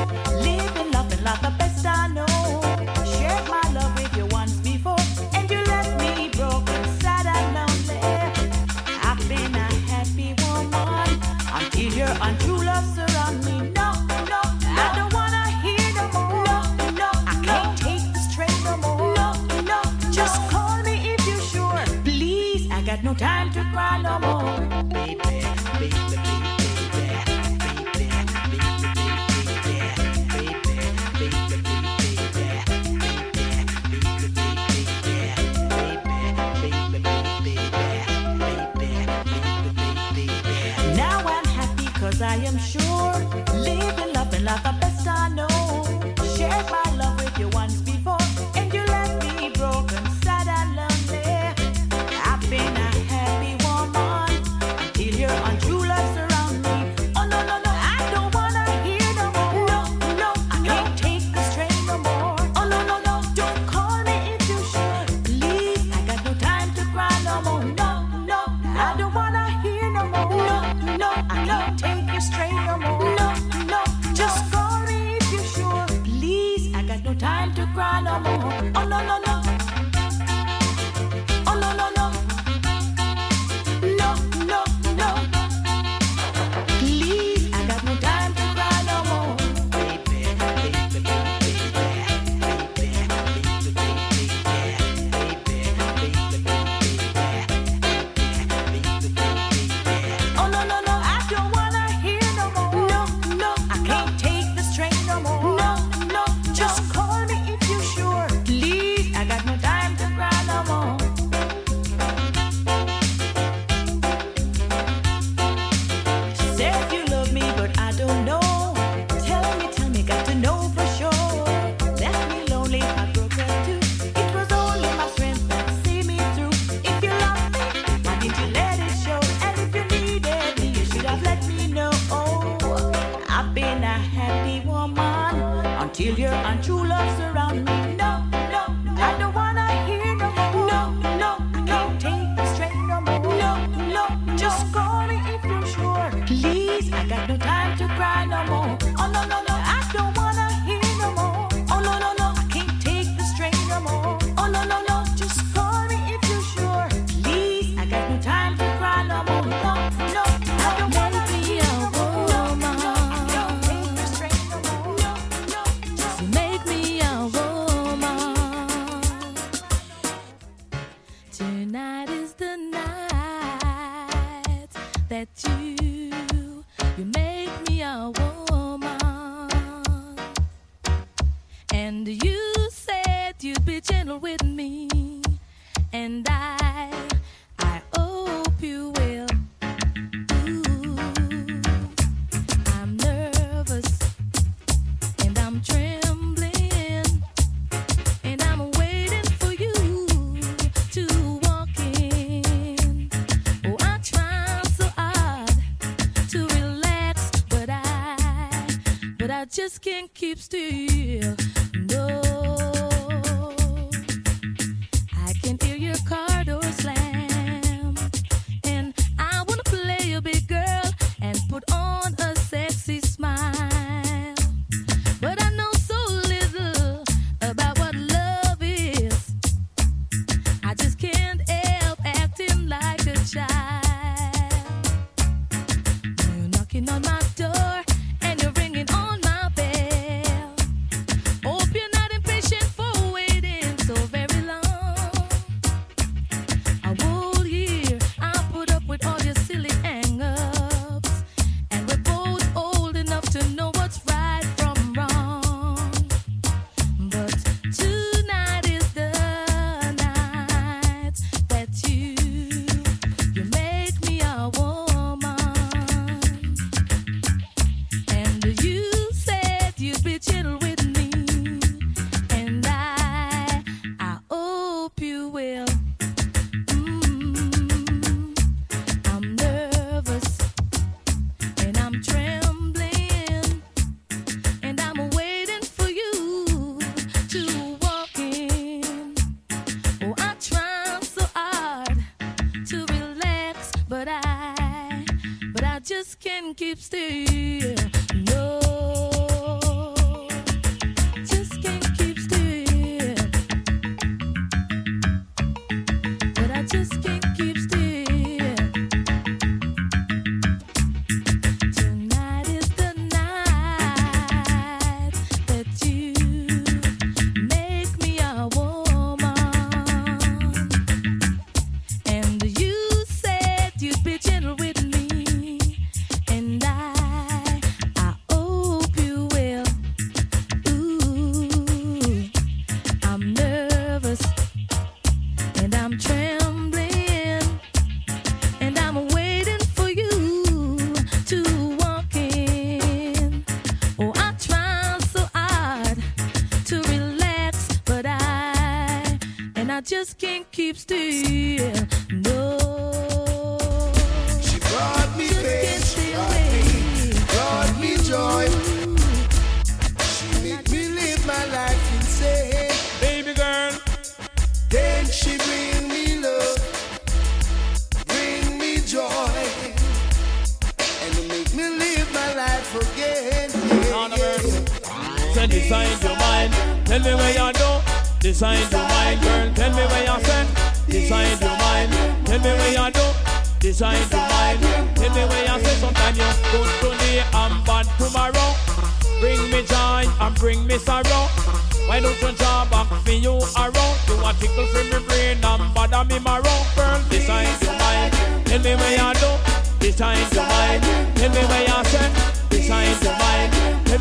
can't 209.79 210.13
keep 210.13 210.39
still. 210.39 211.35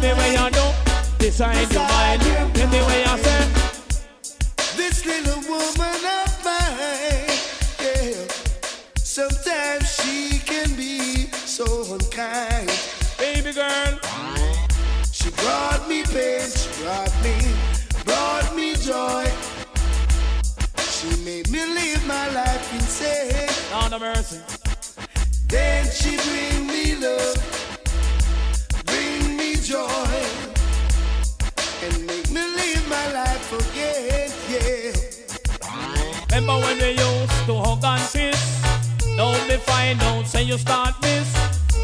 the 0.05 0.15
way 0.17 0.37
I 0.37 0.51
do, 0.51 0.67
this 1.19 1.41
I 1.41 1.55
ain't 1.55 1.73
your 1.73 1.83
mind. 1.83 2.23
And 2.61 2.71
the 2.73 2.83
way 2.89 3.05
I 3.05 3.17
say, 3.27 3.43
this 4.77 5.07
little 5.07 5.41
woman 5.49 6.01
of 6.21 6.31
mine, 6.45 7.33
yeah. 7.81 8.27
Sometimes 8.97 9.85
she 9.97 10.39
can 10.41 10.77
be 10.77 11.31
so 11.33 11.65
unkind. 11.95 12.71
Baby 13.19 13.53
girl, 13.53 13.99
she 15.11 15.31
brought 15.41 15.89
me 15.89 16.03
pain, 16.03 16.51
she 16.53 16.69
brought 16.83 17.15
me, 17.25 17.37
brought 18.05 18.55
me 18.55 18.75
joy. 18.75 19.25
She 20.95 21.09
made 21.25 21.49
me 21.51 21.65
live 21.65 22.07
my 22.07 22.29
life 22.31 22.75
insane. 22.75 23.49
On 23.73 23.91
the 23.91 23.99
mercy. 23.99 24.41
Then 25.49 25.87
she 25.91 26.17
bring 26.17 26.67
me 26.67 26.97
love 26.97 27.64
joy 29.65 29.79
and 31.83 32.07
make 32.07 32.29
me 32.29 32.43
live 32.43 32.87
my 32.87 33.13
life 33.13 33.49
again. 33.51 34.31
Yeah. 34.53 34.93
Remember 36.29 36.59
when 36.67 36.77
we 36.79 36.91
used 36.91 37.47
to 37.47 37.55
hug 37.65 37.83
and 37.83 38.03
kiss? 38.13 38.41
Now 39.17 39.33
me 39.49 39.57
don't, 39.99 40.27
say 40.27 40.43
you 40.43 40.59
start 40.59 40.95
miss. 41.01 41.33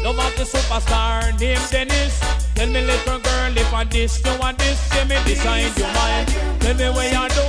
Love 0.03 0.19
of 0.19 0.35
the 0.37 0.43
superstar 0.43 1.39
named 1.39 1.67
Dennis. 1.71 2.19
Tell 2.53 2.67
me 2.67 2.81
little 2.81 3.17
girl 3.17 3.57
if 3.57 3.73
I 3.73 3.83
this 3.85 4.23
you 4.23 4.39
want 4.39 4.59
this, 4.59 4.77
give 4.93 5.09
me 5.09 5.17
this 5.25 5.43
I 5.43 5.61
your 5.61 5.91
mind. 5.97 6.27
Tell 6.61 6.75
me 6.75 6.89
where 6.95 7.09
you 7.09 7.29
do, 7.29 7.45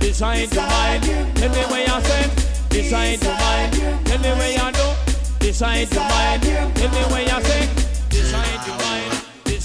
this 0.00 0.20
I 0.20 0.42
your 0.50 0.66
mind. 0.66 1.04
Tell 1.36 1.48
me 1.48 1.62
where 1.70 1.86
you 1.86 2.00
send, 2.02 2.32
this 2.70 2.92
I 2.92 3.14
your 3.14 3.34
mind. 3.38 4.06
Tell 4.06 4.18
me 4.18 4.30
where 4.34 4.50
you 4.50 4.72
do, 4.72 4.86
this 5.38 5.62
I 5.62 5.78
your 5.78 6.02
mind. 6.02 6.42
Tell 6.74 6.90
me 6.90 7.02
where 7.12 7.22
you 7.22 7.44
sing. 7.44 7.85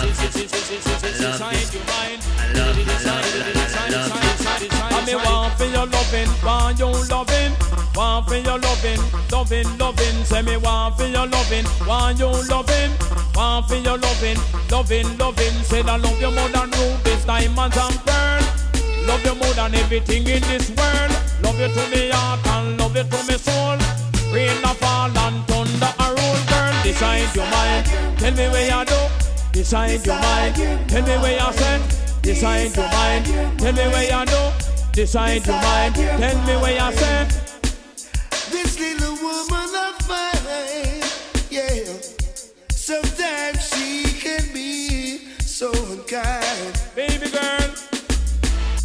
I 0.00 0.06
love. 0.06 1.36
I 1.40 1.76
love. 2.54 2.56
I 2.56 2.56
love. 2.56 2.78
I 2.90 3.88
love. 3.90 4.12
I 4.12 4.16
love. 4.16 4.30
I 4.92 5.06
me 5.06 5.14
want 5.14 5.54
for 5.58 5.64
your 5.64 5.86
loving, 5.86 6.28
want 6.44 6.78
you 6.78 6.86
loving, 7.08 7.52
want 7.94 8.28
for 8.28 8.36
your 8.36 8.58
loving, 8.58 9.00
loving, 9.30 9.78
loving. 9.78 10.24
Say 10.24 10.42
me 10.42 10.56
want 10.56 10.96
for 10.96 11.06
your 11.06 11.26
loving, 11.26 11.66
want 11.86 12.18
you 12.18 12.32
loving, 12.48 12.92
want 13.34 13.68
for 13.68 13.76
your 13.76 13.98
loving, 13.98 14.38
loving, 14.70 15.18
loving. 15.18 15.52
Say 15.64 15.82
I 15.82 15.96
love 15.96 16.20
you 16.20 16.30
more 16.30 16.48
than 16.48 16.70
rubies, 16.70 17.24
diamonds 17.24 17.76
and 17.76 18.00
pearl. 18.06 18.42
Love 19.06 19.24
you 19.24 19.34
more 19.34 19.54
than 19.54 19.74
everything 19.74 20.26
in 20.26 20.42
this 20.42 20.70
world. 20.70 21.10
Love 21.42 21.60
you 21.60 21.68
to 21.68 21.88
me 21.90 22.10
heart 22.10 22.46
and 22.46 22.78
love 22.78 22.96
you 22.96 23.04
to 23.04 23.18
me 23.28 23.36
soul. 23.36 23.76
Rain 24.32 24.64
a 24.64 24.74
fall 24.80 25.10
and 25.10 25.44
thunder 25.46 25.92
a 25.98 26.06
roll, 26.08 26.40
girl. 26.48 26.82
Decide 26.84 27.34
your 27.34 27.46
mind. 27.50 27.86
Tell 28.18 28.32
me 28.32 28.48
where 28.48 28.78
you 28.78 28.84
do. 28.86 29.29
Decide 29.52 30.06
your 30.06 30.14
mind. 30.14 30.54
Tell 30.88 31.02
me 31.02 31.16
where 31.18 31.38
you 31.38 31.52
send. 31.52 31.82
Decide 32.22 32.76
your 32.76 32.88
mind. 32.88 33.26
Tell 33.58 33.72
me 33.72 33.88
where 33.88 34.04
you 34.04 34.26
do. 34.26 34.52
Decide 34.92 35.44
your 35.44 35.56
mind. 35.56 35.94
Tell 35.96 36.46
me 36.46 36.56
where 36.62 36.74
you 36.74 36.96
send. 36.96 37.30
This 38.50 38.78
little 38.78 39.16
woman 39.16 39.74
of 39.74 40.08
mine, 40.08 41.02
yeah. 41.50 41.84
Sometimes 42.70 43.68
she 43.70 44.04
can 44.20 44.52
be 44.54 45.34
so 45.40 45.72
unkind. 45.72 46.80
Baby 46.94 47.30
girl. 47.30 47.74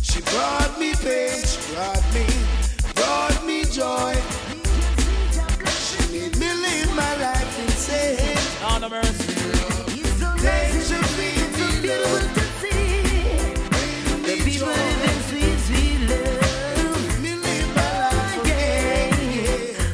She 0.01 0.21
brought 0.21 0.79
me 0.79 0.93
pain, 0.95 1.43
she 1.43 1.73
brought 1.73 2.13
me, 2.13 2.25
brought 2.95 3.45
me 3.45 3.65
joy. 3.65 4.15
She 5.69 6.11
made 6.11 6.37
me 6.37 6.53
live 6.53 6.95
my 6.95 7.15
life 7.17 7.59
insane. 7.59 8.37
On 8.63 8.81
the 8.81 8.89
mercy. 8.89 9.74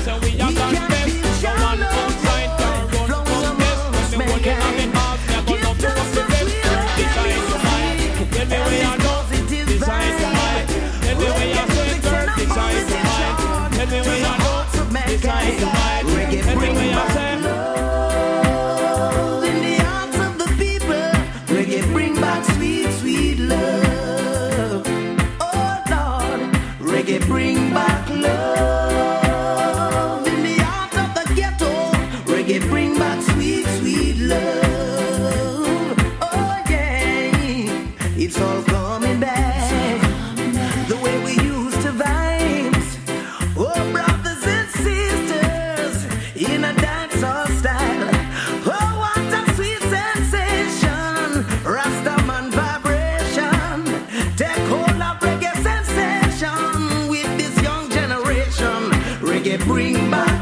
Reggae 59.48 59.64
bring 59.64 60.10
back 60.10 60.37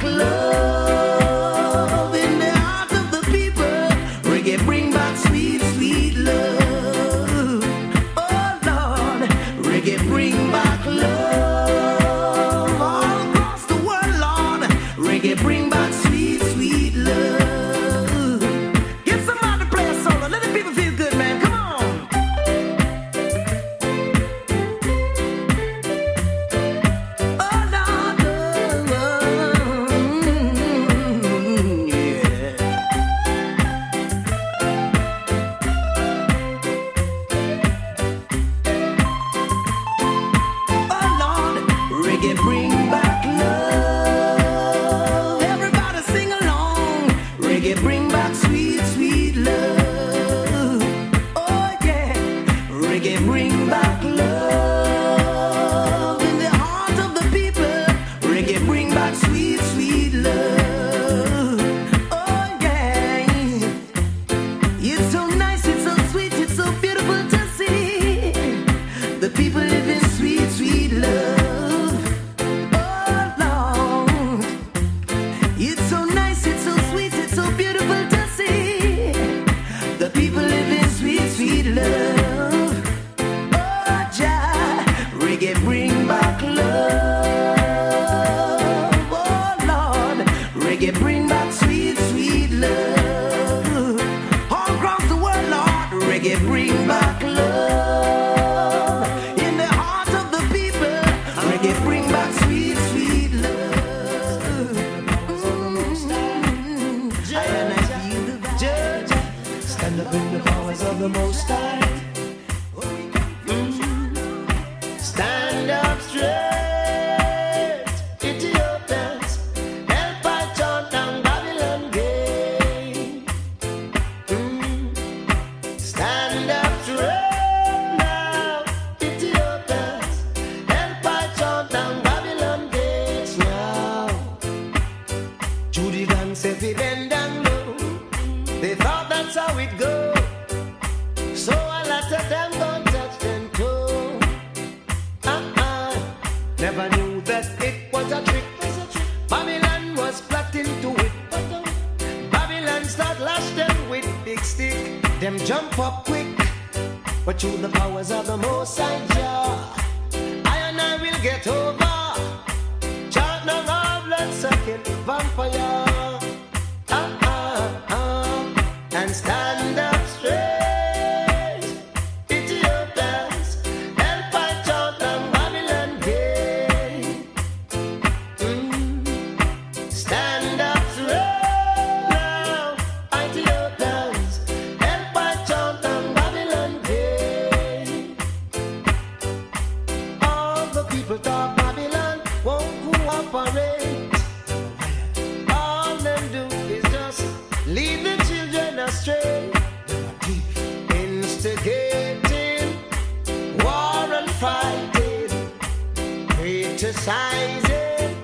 criticizing 207.07 208.17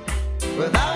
without 0.58 0.91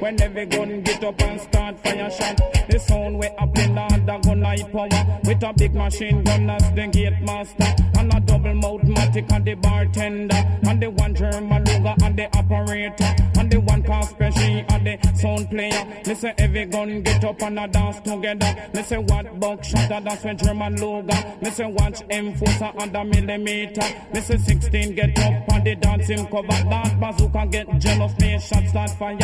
When 0.00 0.20
every 0.20 0.46
gun 0.46 0.82
get 0.82 1.04
up 1.04 1.20
and 1.22 1.40
start 1.40 1.80
fire 1.80 2.10
shot. 2.10 2.36
The 2.68 2.78
sound 2.78 3.18
we 3.18 3.26
up 3.26 3.58
in 3.58 3.74
the 3.74 4.20
gun 4.22 4.42
high 4.42 4.62
power. 4.72 5.20
With 5.24 5.42
a 5.42 5.52
big 5.56 5.74
machine 5.74 6.24
gun 6.24 6.50
as 6.50 6.72
the 6.72 6.86
gate 6.86 7.20
master. 7.22 7.74
And 7.98 8.14
a 8.14 8.20
double 8.20 8.54
mouth 8.54 8.82
matic 8.82 9.32
and 9.32 9.44
the 9.44 9.54
bartender. 9.54 10.36
And 10.68 10.82
the 10.82 10.90
one 10.90 11.14
German 11.14 11.64
luger 11.64 11.94
and 12.02 12.16
the 12.16 12.38
operator. 12.38 13.14
And 13.38 13.50
the 13.50 13.60
one 13.60 13.82
car 13.82 14.02
special 14.02 14.64
and 14.68 14.86
the 14.86 15.14
sound 15.14 15.50
player. 15.50 16.02
Listen, 16.06 16.32
every 16.38 16.66
gun 16.66 17.02
get 17.02 17.24
up 17.24 17.42
and 17.42 17.58
a 17.58 17.68
dance 17.68 18.00
together. 18.00 18.70
Listen, 18.72 19.06
what 19.06 19.40
buckshot 19.40 20.04
that's 20.04 20.24
when 20.24 20.36
German 20.38 20.76
luger. 20.76 21.36
Listen, 21.42 21.74
watch 21.74 22.02
enforcer 22.10 22.72
and 22.78 22.96
a 22.96 23.04
millimeter. 23.04 23.82
Listen, 24.12 24.38
16 24.38 24.94
get 24.94 25.18
up 25.18 25.48
and 25.52 25.64
the 25.64 25.74
dancing 25.76 26.26
cover. 26.26 26.48
That 26.48 27.00
bazooka 27.00 27.46
get 27.50 27.78
jealous, 27.78 28.18
me 28.18 28.38
shots 28.38 28.70
start 28.70 28.90
fire. 28.90 29.18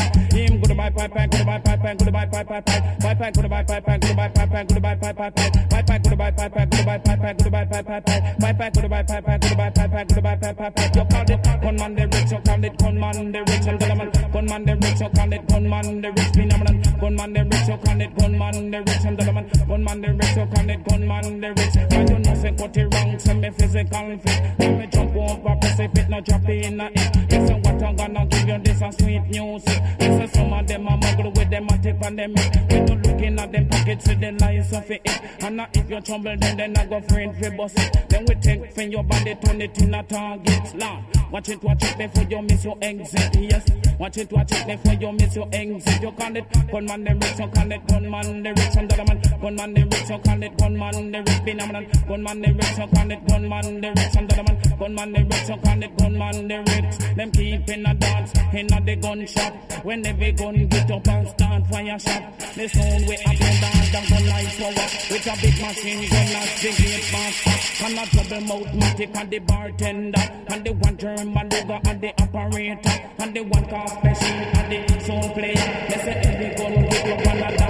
Him 0.47 0.61
goodbye 0.61 0.91
pipe 0.91 1.11
pipe, 1.13 1.31
goodbye 1.33 1.59
pipe 1.59 1.99
goodbye 1.99 2.27
pipe 2.27 2.47
pipe 2.47 2.65
pipe, 2.67 3.01
pipe 3.01 3.19
pipe 3.19 3.35
goodbye 3.35 3.65
pipe 3.65 3.85
pipe, 3.85 4.01
pipe 4.01 4.69
goodbye 4.69 4.95
pipe 4.95 5.17
pipe 5.17 5.35
pipe, 5.35 5.69
pipe 5.71 5.87
pipe 5.87 6.03
goodbye 6.05 6.31
pipe 6.31 6.55
pipe, 6.55 6.71
pipe 6.71 7.37
goodbye 7.43 7.65
pipe 7.67 7.87
pipe 7.87 8.05
pipe, 8.07 8.39
pipe 8.39 8.59
pipe 8.59 8.75
goodbye 8.75 9.03
pipe 9.03 9.41
goodbye 9.43 9.71
pipe 9.71 9.91
pipe, 9.91 10.55
pipe 10.55 10.75
pipe. 10.77 10.95
You 10.95 11.05
call 11.05 11.31
it 11.31 11.43
gunman 11.43 11.97
rich, 11.97 12.31
you 12.31 12.39
call 12.47 12.65
it 12.65 12.79
gunman 12.79 13.33
the 13.33 13.41
rich 13.41 13.67
and 13.67 13.81
gentlemen. 13.81 14.11
Gunman 14.33 14.65
the 14.67 14.77
rich, 14.77 15.01
you 15.01 15.09
call 15.09 15.33
it 15.33 15.49
gunman 15.49 16.01
the 16.01 16.13
rich 16.13 16.33
phenomenon. 16.37 16.83
Gunman 17.01 17.33
rich, 17.35 17.69
you 17.69 17.77
call 17.77 18.01
it 18.01 18.17
gunman 18.17 18.71
rich 18.71 19.05
and 19.05 19.19
gentlemen. 19.19 19.51
Gunman 19.67 20.01
the 20.01 20.13
rich, 20.15 20.37
you 20.37 20.47
call 20.47 20.71
it 20.71 20.85
gunman 20.85 21.41
the 21.41 21.49
rich. 21.49 22.26
Say 22.47 22.55
cut 22.55 22.77
it 22.77 22.95
wrong, 22.95 23.19
send 23.19 23.41
me 23.41 23.51
physical 23.51 24.19
fit. 24.19 24.41
When 24.57 24.79
me 24.79 24.87
jump 24.87 25.17
over, 25.17 25.59
fit, 25.75 26.09
no 26.09 26.21
drop 26.21 26.49
it 26.49 26.65
in 26.65 26.81
a 26.81 26.91
it. 26.95 27.33
Listen 27.33 27.61
what 27.61 27.83
I'm 27.83 27.97
gonna 27.97 28.27
give 28.27 28.49
you, 28.49 28.59
this 28.59 28.83
a 28.83 28.93
sweet 28.93 29.23
music. 29.29 29.83
Listen 29.99 30.29
some 30.29 30.53
of 30.53 30.65
them 30.69 30.87
a 30.87 30.91
muggle 30.91 31.37
with 31.37 31.51
them 31.51 31.67
a 31.69 31.79
tip 31.79 32.01
and 32.03 32.17
them 32.17 32.35
it. 32.37 32.57
When 32.71 32.87
you 32.87 32.95
looking 32.95 33.39
at 33.41 33.51
them 33.51 33.69
pockets 33.69 34.07
with 34.07 34.21
the 34.21 34.31
lies 34.41 34.73
of 34.73 34.89
it. 34.89 35.03
And 35.41 35.57
now 35.57 35.67
if 35.75 35.91
you 35.91 36.01
trouble 36.01 36.37
then 36.39 36.77
I 36.77 36.87
go 36.87 37.01
friend 37.01 37.37
for 37.37 37.51
bust 37.51 37.79
it. 37.81 38.09
Then 38.09 38.25
we 38.29 38.35
take 38.37 38.73
from 38.73 38.91
your 38.91 39.03
body, 39.03 39.35
turn 39.45 39.61
it 39.61 39.79
in 39.79 39.95
a 39.95 40.03
target. 40.05 40.75
Lord, 40.77 41.05
watch 41.33 41.49
it, 41.49 41.63
watch 41.65 41.83
it 41.83 41.99
before 41.99 42.31
you 42.31 42.43
miss 42.43 42.65
your 42.65 42.79
exit. 42.81 43.37
Yes, 43.41 43.67
watch 43.99 44.19
it, 44.19 44.31
watch 44.31 44.53
it 44.53 44.67
before 44.69 44.95
you 44.95 45.13
miss 45.13 45.35
your 45.35 45.49
exit. 45.53 46.01
You 46.01 46.13
call 46.13 46.37
it 46.37 46.45
gunman 46.71 47.05
the 47.05 47.15
rich, 47.15 47.39
you 47.41 47.49
call 47.49 47.73
it 47.73 47.87
gunman 47.89 48.43
the 48.45 48.51
rich 48.51 48.77
and 48.77 48.89
gentleman. 48.89 49.23
Gunman 49.41 49.75
the 49.75 49.83
rich, 49.83 50.11
you 50.11 50.19
call 50.19 50.43
it 50.43 50.57
gunman 50.59 51.11
the 51.11 51.19
rich 51.19 51.39
phenomenon. 51.45 51.87
Gunman 52.07 52.36
the 52.43 52.53
rich, 52.53 52.79
you 52.79 52.87
call 52.87 53.11
it 53.11 53.27
gunman 53.27 53.81
the 53.81 53.89
rich 53.89 54.17
and 54.17 54.31
gentleman. 54.31 54.79
Gunman 54.79 55.13
the 55.13 55.25
rich, 55.25 55.49
you 55.49 55.57
call 55.57 55.83
it 55.83 55.97
gunman 55.97 56.49
the 56.49 56.59
rich. 56.59 57.17
Them 57.17 57.31
keep 57.33 57.69
in 57.69 57.87
a 57.87 57.95
dance, 57.95 58.33
in 58.53 58.73
a 58.73 58.81
the 58.81 58.97
gun 58.97 59.27
shop. 59.27 59.55
When 59.85 60.07
every 60.07 60.33
gun 60.33 60.67
get 60.69 60.91
up 60.91 61.09
and 61.09 61.29
start 61.29 61.67
fire 61.67 61.99
shot. 61.99 62.23
The 62.57 62.69
sound 62.69 63.07
we 63.07 63.15
up 63.17 63.41
and 63.41 63.61
down, 63.61 63.85
down 63.93 64.07
the 64.11 64.21
light 64.29 64.53
power. 64.59 64.89
With 65.11 65.27
a 65.27 65.35
big 65.41 65.57
machine 65.61 66.09
gun 66.11 66.29
as 66.37 66.63
the 66.63 66.71
gate 66.83 67.09
master. 67.13 67.85
And 67.85 67.99
a 67.99 68.05
double 68.17 68.41
mouth 68.49 68.73
matic 68.75 69.17
and 69.17 69.31
the 69.31 69.39
bartender. 69.41 70.25
And 70.49 70.65
the 70.65 70.73
one 70.73 70.97
German 70.97 71.49
luger 71.49 71.81
and 71.85 72.01
the 72.01 72.11
operator. 72.23 72.97
And 73.19 73.35
the 73.35 73.43
one 73.43 73.67
car 73.69 73.89
special 73.89 74.37
and 74.59 74.73
the 74.73 75.01
sound 75.01 75.35
player. 75.35 75.67
Let's 75.89 76.03
say 76.03 76.15
every 76.25 76.55
gun 76.57 76.89
get 76.89 77.07
up 77.07 77.27
and 77.27 77.61
a 77.61 77.66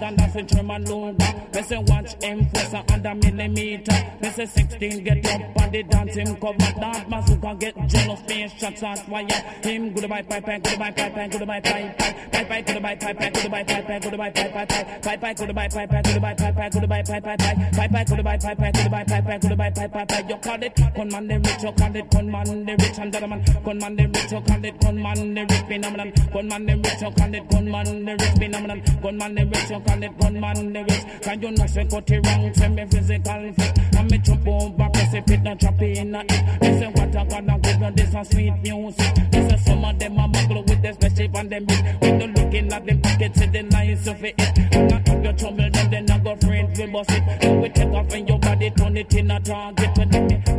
dance 0.00 0.02
and 0.02 0.16
dancing 0.16 0.46
German 0.46 0.84
Luger. 0.84 1.34
Me 1.54 1.62
say 1.62 1.78
watch 1.78 2.14
enforcer 2.22 2.82
under 2.90 3.14
millimeter. 3.14 4.12
Me 4.20 4.30
say 4.30 4.46
16 4.46 5.04
get 5.04 5.26
up 5.26 5.62
on 5.62 5.70
the 5.70 5.82
dancing 5.82 6.36
cover. 6.36 6.58
That 6.58 7.08
bazooka 7.08 7.56
get 7.58 7.88
jealous, 7.88 8.20
face 8.22 8.52
shots 8.52 8.82
on 8.82 8.96
fire. 8.96 9.26
Him 9.62 9.92
goodbye 9.92 10.22
pipe 10.22 10.44
pipe, 10.44 10.62
goodbye 10.62 10.90
pipe 10.90 11.14
pipe, 11.14 11.30
goodbye 11.30 11.60
pipe 11.60 11.98
pipe, 11.98 12.32
pipe 12.32 12.48
pipe, 12.48 12.66
goodbye 12.66 12.96
pipe 12.96 13.18
pipe, 13.18 13.34
goodbye 13.34 13.64
pipe 13.64 13.86
pipe, 13.86 14.02
goodbye 14.02 14.30
pipe 14.30 14.52
pipe, 14.52 15.02
pipe 15.02 15.20
pipe, 15.20 15.36
goodbye 15.36 15.68
pipe 15.68 15.90
pipe, 15.90 16.04
goodbye 16.04 16.34
pipe 16.34 16.56
pipe, 16.56 16.72
goodbye 16.72 17.02
pipe 17.02 17.24
pipe, 17.24 17.38
pipe 17.72 17.92
pipe, 17.92 18.06
goodbye 18.08 18.38
pipe 18.38 18.58
pipe, 18.58 18.72
goodbye 18.72 19.04
pipe 19.04 19.24
pipe, 19.24 19.40
goodbye 19.42 19.70
pipe 19.70 20.08
pipe. 20.08 20.28
You 20.30 20.36
call 20.36 20.62
it 20.62 20.76
gunman 20.96 21.28
the 21.28 21.38
rich, 21.38 21.62
you 21.62 21.72
call 21.72 21.96
it 21.96 22.10
gunman 22.10 22.66
the 22.66 22.72
rich 22.72 22.98
and 22.98 23.12
gentleman. 23.12 23.44
Gunman 23.64 23.96
the 23.96 24.06
rich, 24.06 24.32
you 24.32 24.40
call 24.40 24.64
it 24.64 24.80
gunman 24.80 25.34
the 25.34 25.42
rich 25.42 25.60
phenomenon. 25.68 26.12
Gunman 26.32 26.66
the 26.66 26.76
rich, 26.76 27.02
you 27.02 27.10
call 27.10 27.34
it 27.34 27.48
gunman 27.50 28.04
the 28.04 28.12
rich 28.12 28.38
phenomenon. 28.38 28.82
Gunman 29.02 29.34
the 29.34 29.46
rich, 29.46 29.70
you 29.70 29.80
call 29.90 30.02
it 30.02 30.18
gunman 30.18 30.72
the 30.72 30.82
rich. 30.84 31.22
Can 31.22 31.42
you 31.42 31.50
not 31.50 31.70
say 31.70 31.84
cut 31.86 32.10
it 32.10 32.26
wrong? 32.26 32.54
Say 32.54 32.68
me 32.68 32.86
physical 32.86 33.52
fit. 33.54 33.78
And 33.96 34.10
me 34.10 34.18
jump 34.18 34.46
over, 34.46 34.88
press 34.90 35.14
it, 35.14 35.26
fit, 35.26 35.42
not 35.42 35.58
chop 35.58 35.82
in 35.82 36.14
a 36.14 36.20
it. 36.20 36.60
They 36.60 36.78
say 36.78 36.90
what 36.94 37.16
I 37.16 37.24
gonna 37.24 37.58
give 37.58 37.80
you 37.80 37.90
this 37.92 38.14
a 38.14 38.24
sweet 38.24 38.54
music. 38.62 39.14
They 39.30 39.48
say 39.48 39.56
some 39.56 39.84
of 39.84 39.98
them 39.98 40.16
muggle 40.16 40.68
with 40.68 40.82
the 40.82 40.92
spaceship 40.92 41.34
and 41.34 41.50
them 41.50 41.64
big. 41.64 41.84
When 42.00 42.34
looking 42.50 42.72
at 42.72 42.86
them 42.86 43.00
pockets, 43.00 43.38
say 43.38 43.46
they 43.46 43.62
nice 43.62 44.06
of 44.06 44.24
it. 44.24 44.34
And 44.38 44.92
I 44.92 45.02
if 45.06 45.24
you 45.24 45.32
trouble 45.32 45.70
them, 45.70 45.90
then 45.90 46.10
I 46.10 46.18
go 46.18 46.36
friend 46.36 46.76
we 46.76 46.86
bust 46.86 47.10
it. 47.10 47.42
So 47.42 47.54
we 47.60 47.68
take 47.68 47.88
off 47.88 48.14
in 48.14 48.26
your 48.26 48.38
body, 48.38 48.70
turn 48.70 48.96
it 48.96 49.14
in 49.14 49.30
a 49.30 49.40
target. 49.40 49.90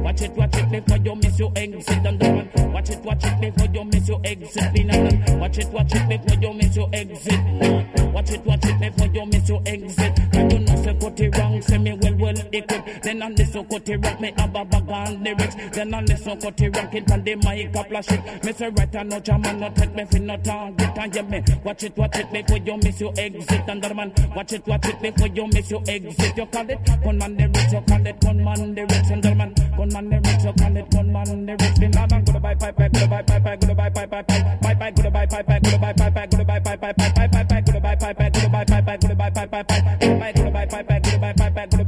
Watch 0.02 0.22
it, 0.22 0.32
watch 0.32 0.56
it 0.56 0.72
before 0.72 0.98
you 0.98 1.16
miss 1.16 1.40
your 1.40 1.52
exit. 1.56 2.06
And 2.06 2.20
the 2.20 2.26
man, 2.26 2.72
watch 2.72 2.90
it, 2.90 3.00
watch 3.00 3.24
it 3.24 3.42
before 3.42 3.74
you 3.74 3.86
miss 3.86 4.08
your 4.08 4.22
exit. 4.24 4.80
And 4.80 5.40
watch 5.40 5.58
it, 5.58 5.68
watch 5.68 5.94
it 5.94 6.10
before 6.10 6.42
you 6.42 6.54
miss 6.54 6.76
your 6.76 6.90
exit. 6.94 8.14
Watch 8.14 8.32
it, 8.32 8.46
watch 8.46 8.66
it 8.66 8.80
before 8.80 9.08
you 9.08 9.26
miss 9.26 9.50
your 9.50 9.62
exit. 9.66 10.20
And 10.34 10.52
you 10.52 10.60
know 10.60 10.81
say 10.92 11.00
cut 11.00 11.20
it 11.20 11.38
wrong, 11.38 11.62
say 11.62 11.78
me 11.78 11.94
well 12.02 12.16
well 12.16 12.36
equipped. 12.52 13.04
Then 13.04 13.22
on 13.22 13.36
this 13.36 13.54
so 13.54 13.64
cut 13.64 13.88
it 13.90 13.98
rock, 13.98 14.20
me 14.20 14.34
have 14.38 14.56
a 14.56 14.66
bag 14.66 14.90
on 14.90 15.24
lyrics. 15.24 15.56
Then 15.72 15.94
on 15.94 16.06
this 16.06 16.24
so 16.24 16.36
cut 16.36 16.60
it 16.62 16.76
rock 16.76 16.94
it 16.94 17.12
on 17.12 17.24
the 17.24 17.36
mic 17.36 17.76
a 17.76 17.84
flash 17.84 18.12
it. 18.12 18.44
Me 18.44 18.52
say 18.54 18.70
right 18.70 18.96
and 18.96 19.10
no 19.10 19.20
jam 19.20 19.42
no 19.42 19.70
take 19.76 19.96
me 19.96 20.06
for 20.06 20.20
no 20.20 20.38
target. 20.38 20.98
And 20.98 21.16
yeah 21.16 21.22
me 21.24 21.44
watch 21.64 21.84
it, 21.84 21.98
watch 21.98 22.18
it 22.18 22.32
before 22.32 22.58
you 22.58 22.78
miss 22.78 23.00
your 23.00 23.14
exit. 23.18 23.62
And 23.68 23.96
man 23.96 24.14
watch 24.36 24.54
it, 24.54 24.66
watch 24.68 24.86
it 24.86 25.02
before 25.02 25.28
you 25.28 25.48
miss 25.48 25.72
your 25.72 25.84
exit. 25.88 26.38
You 26.38 26.46
call 26.48 26.70
it 26.70 26.80
gunman 27.04 27.38
rich, 27.38 27.72
you 27.72 27.82
call 27.82 28.08
it 28.08 28.20
gunman 28.20 28.76
rich. 28.76 29.12
And 29.12 29.24
the 29.24 29.36
man 29.36 29.54
gunman 29.78 30.10
rich, 30.10 30.44
you 30.44 30.54
call 30.54 30.78
it 30.78 30.90
gunman 30.92 31.46
the 31.46 31.54
rich. 31.54 31.76
Then 31.76 31.92
man 32.10 32.26
goodbye 32.26 32.56
bye 32.56 32.72
bye 32.72 32.90
goodbye 32.90 33.22
bye 33.22 33.40
bye 33.40 33.56
goodbye 33.56 33.90
bye 33.90 34.06
bye 34.06 34.22
bye 34.24 34.50
bye 34.62 34.74
bye 34.76 34.92
goodbye 34.92 35.26
bye 35.26 35.44
bye 35.44 35.60
goodbye 35.60 35.94
bye 35.94 36.10
bye 36.10 36.28
goodbye 36.28 36.60
bye 36.60 36.78
bye 36.78 36.94
bye 36.94 36.94
bye 36.94 37.28
bye 37.32 37.44
bye 37.44 37.62
goodbye 37.62 37.96
bye 37.96 38.14
bye 38.14 38.30
goodbye 38.30 38.66
bye 38.66 38.82
bye 38.82 38.98
goodbye 38.98 39.30
bye 39.30 39.46
bye 39.48 39.48
bye 39.48 40.00
goodbye 40.02 40.21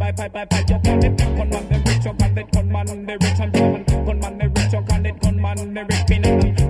bye 0.03 0.11
bye 0.11 0.27
bye 0.27 0.45
bye 0.45 0.65
you 0.67 0.79
call 0.83 1.03
it 1.03 1.17
gunman 1.17 1.69
the 1.69 1.77
rich, 1.85 2.05
you 2.05 2.13
call 2.13 2.37
it 2.37 2.51
gunman 2.51 3.05
the 3.05 3.13
rich. 3.21 3.39
And 3.39 3.53
the 3.53 3.61
man 3.61 3.83
gunman 4.05 4.37
the 4.37 4.47
rich, 4.49 4.73
you 4.73 4.81
call 4.83 5.05
it 5.05 5.21
gunman 5.21 5.73
the 5.73 5.81
rich. 5.85 6.07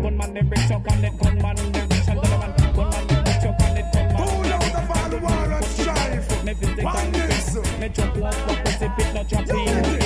Gunman 0.03 0.33
the 0.33 0.41
rich, 0.43 0.69
you 0.69 0.79
call 0.79 1.03
it 1.03 1.17
gunman 1.19 1.55
the 1.55 1.81
rich. 1.89 2.09
And 2.09 2.19
the 2.21 2.29
man 2.29 2.51
gunman 2.75 3.07
the 3.07 3.17
rich, 3.25 3.43
you 3.43 3.51
call 3.57 3.77
it 3.77 3.85
gunman 3.93 5.09
the 5.09 5.49
rich. 5.49 5.73
Me 6.43 6.53
physical, 6.53 7.79
me 7.79 7.89
jump 7.89 8.17
off, 8.23 8.63
pussy 8.65 8.87
fit 8.97 9.13
not 9.13 9.27
jump 9.27 9.49
in. 9.49 10.02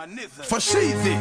For 0.00 0.56
Sheezy. 0.56 1.14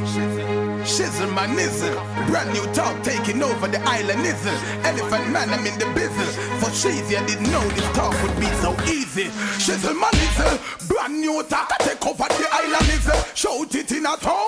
Shizzle 0.85 1.33
my 1.33 1.45
nizzle. 1.47 1.93
Brand 2.27 2.53
new 2.53 2.63
talk 2.73 3.03
taking 3.03 3.43
over 3.43 3.67
the 3.67 3.81
island 3.81 4.23
nizzle. 4.23 4.55
Elephant 4.85 5.31
man, 5.31 5.49
I'm 5.49 5.67
in 5.67 5.77
the 5.77 5.85
business. 5.93 6.35
For 6.63 6.71
Sheezy, 6.71 7.17
I 7.17 7.25
didn't 7.25 7.51
know 7.51 7.67
this 7.71 7.83
talk 7.91 8.13
would 8.23 8.39
be 8.39 8.47
so 8.63 8.71
easy. 8.87 9.25
Shizzle 9.59 9.99
my 9.99 10.09
nizzle. 10.11 10.87
Brand 10.87 11.19
new 11.19 11.43
talk, 11.43 11.69
I 11.77 11.83
take 11.83 12.05
over 12.07 12.23
the 12.23 12.47
island 12.51 12.85
nizzle. 12.87 13.35
Shout 13.35 13.75
it 13.75 13.91
in 13.91 14.05
a 14.05 14.15
town 14.15 14.47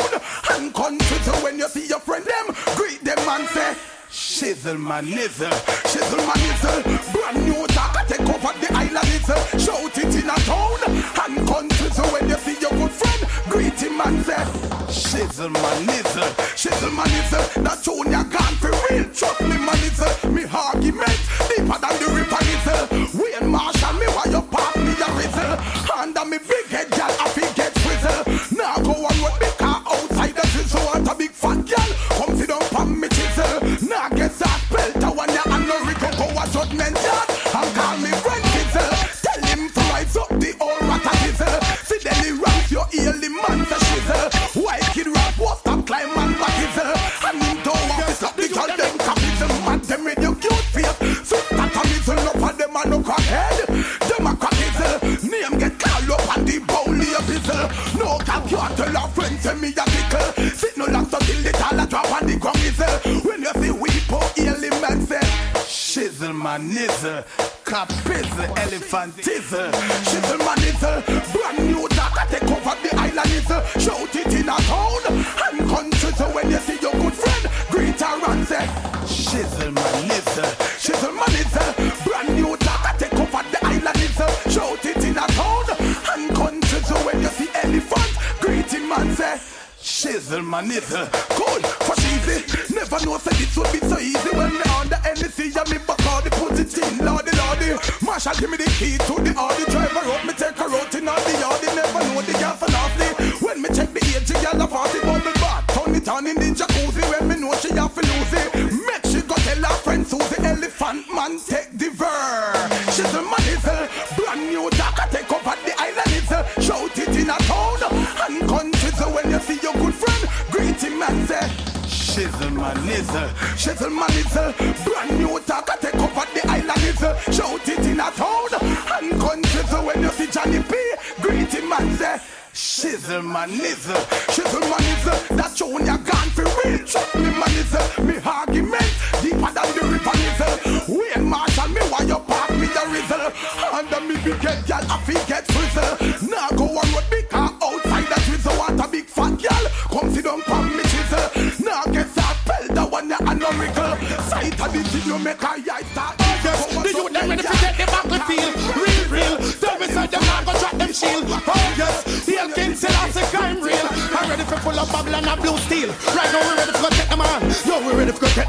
and 0.52 0.74
country. 0.74 1.18
So 1.26 1.34
when 1.44 1.58
you 1.58 1.68
see 1.68 1.88
your 1.88 2.00
friend 2.00 2.24
them, 2.24 2.56
greet 2.78 3.04
them 3.04 3.20
and 3.20 3.48
say. 3.50 3.76
Shizzle 4.12 4.78
my 4.78 5.02
nizzle, 5.02 5.52
shizzle 5.88 6.28
my 6.28 6.34
nizzle 6.34 6.84
Brand 7.14 7.46
new 7.46 7.66
talk, 7.68 7.96
I 7.96 8.04
take 8.04 8.20
over 8.20 8.52
the 8.60 8.68
island 8.76 9.08
nizzle 9.08 9.40
Shout 9.58 9.98
it 9.98 10.14
in 10.14 10.30
a 10.30 10.36
town 10.44 10.80
and 11.24 11.48
country 11.48 11.90
So 11.92 12.04
when 12.12 12.28
you 12.28 12.36
see 12.36 12.60
your 12.60 12.72
good 12.72 12.92
friend, 12.92 13.31
greet 13.52 13.82
him 13.82 14.00
and 14.00 14.26
say 14.26 14.72
Shizzle 14.88 15.52
my 15.52 15.76
nizzle, 15.86 16.30
shizzle 16.56 16.92
my 16.94 17.04
nizzle. 17.04 17.64
That 17.64 17.84
tune 17.84 18.12
you 18.12 18.24
gone 18.24 18.56
for 18.60 18.72
real, 18.90 19.06
trust 19.14 19.42
me 19.42 19.58
my 19.58 19.74
nizzle. 19.84 20.32
Me 20.32 20.44
argument, 20.46 20.81
Shizzle 66.62 66.68
my 66.68 66.68
nizzle 66.68 67.24
Capizzle 67.66 68.58
elephant 68.58 69.16
Shizzle 69.16 70.38
my 70.40 70.56
nizzle 70.56 71.02
Brand 71.34 71.68
new 71.68 71.88
dark 71.90 72.20
I 72.20 72.26
take 72.30 72.44
over 72.44 72.76
the 72.82 72.96
island 72.96 73.30
nizzle 73.30 73.62
Shout 73.80 74.16
it 74.16 74.34
in 74.34 74.50
a 74.50 74.58
town. 74.68 75.02
And 75.48 75.70
country 75.70 76.12
So 76.14 76.30
when 76.34 76.52
you 76.52 76.58
see 76.58 76.78
your 76.82 76.92
good 76.94 77.14
friend 77.14 77.50
Greet 77.70 78.00
her 78.02 78.32
and 78.32 78.48
say 78.48 78.68
Shizzle 79.06 79.74
my 79.74 79.82
nizzle 80.08 80.52
Shizzle 80.78 81.16
my 81.16 81.26
nizzle 81.26 82.06
Brand 82.06 82.36
new 82.36 82.58
dark 82.58 82.86
I 82.86 82.98
take 82.98 83.14
over 83.14 83.44
the 83.50 83.60
island 83.66 83.98
nizzle 83.98 84.52
Shout 84.52 84.86
it 84.86 85.04
in 85.04 85.18
a 85.18 85.28
town. 85.28 85.66
And 86.14 86.36
country 86.36 86.80
So 86.82 86.96
when 87.06 87.22
you 87.22 87.30
see 87.30 87.50
elephant 87.56 88.40
Greet 88.40 88.72
him 88.72 88.92
and 88.92 89.16
say 89.16 89.40
Shizzle 89.82 90.46
my 90.46 90.62
nizzle 90.62 91.31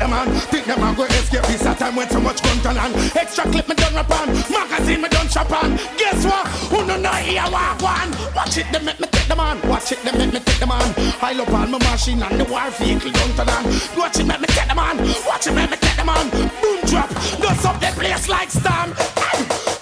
them 0.02 0.12
on 0.12 0.28
Think 0.50 0.66
them 0.66 0.82
on 0.82 0.94
go 0.94 1.04
escape 1.04 1.46
this 1.46 1.64
a 1.64 1.74
time 1.74 1.94
when 1.94 2.08
so 2.10 2.20
much 2.20 2.42
gun 2.42 2.58
to 2.62 2.72
land. 2.72 2.94
Extra 3.14 3.44
clip 3.44 3.68
me 3.68 3.74
done 3.74 3.94
rap 3.94 4.10
on 4.10 4.28
Magazine 4.50 5.00
me 5.00 5.08
done 5.08 5.28
shop 5.28 5.50
on. 5.52 5.76
Guess 5.96 6.26
what? 6.26 6.46
Who 6.70 6.86
no 6.86 6.96
know 6.98 7.18
here 7.22 7.46
walk 7.50 7.80
one? 7.80 8.10
Watch 8.34 8.58
it, 8.58 8.66
them 8.72 8.84
make 8.84 8.98
me 8.98 9.06
take 9.06 9.28
them 9.28 9.40
on 9.40 9.56
Watch 9.68 9.92
it, 9.92 10.02
them 10.02 10.18
make 10.18 10.32
me 10.32 10.40
take 10.40 10.58
them 10.58 10.72
on 10.72 10.88
I 11.22 11.32
love 11.32 11.54
all 11.54 11.66
my 11.66 11.78
machine 11.78 12.22
and 12.22 12.40
the 12.40 12.44
war 12.50 12.68
vehicle 12.78 13.12
done 13.12 13.32
to 13.38 13.44
land. 13.44 13.66
Watch 13.96 14.18
it, 14.18 14.26
make 14.26 14.40
me 14.40 14.46
take 14.50 14.66
them 14.66 14.78
on 14.78 14.96
Watch 15.26 15.46
it, 15.46 15.54
make 15.54 15.70
me 15.70 15.76
take 15.76 15.96
them 15.96 16.08
on 16.08 16.26
Boom 16.30 16.80
drop, 16.90 17.08
goes 17.38 17.64
up 17.64 17.78
the 17.78 17.90
place 17.94 18.28
like 18.28 18.50
storm 18.50 18.90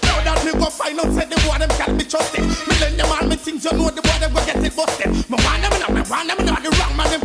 Now 0.05 0.17
that 0.21 0.39
me 0.45 0.51
go 0.53 0.69
find 0.69 0.99
out 0.99 1.09
say 1.17 1.25
the 1.25 1.37
boy 1.41 1.57
them 1.57 1.71
can't 1.79 1.97
be 1.97 2.05
trusted. 2.05 2.45
Me 2.45 2.73
learn 2.77 2.93
them 2.97 3.09
all 3.09 3.25
me 3.27 3.35
things 3.35 3.65
you 3.65 3.73
know 3.73 3.89
the 3.89 4.01
boy 4.01 4.17
them 4.21 4.33
go 4.33 4.39
get 4.45 4.61
it 4.61 4.75
busted. 4.75 5.09
Me 5.09 5.37
want 5.41 5.61
them 5.65 5.95
me 5.95 6.01
want 6.05 6.27
them 6.29 6.45
know 6.45 6.50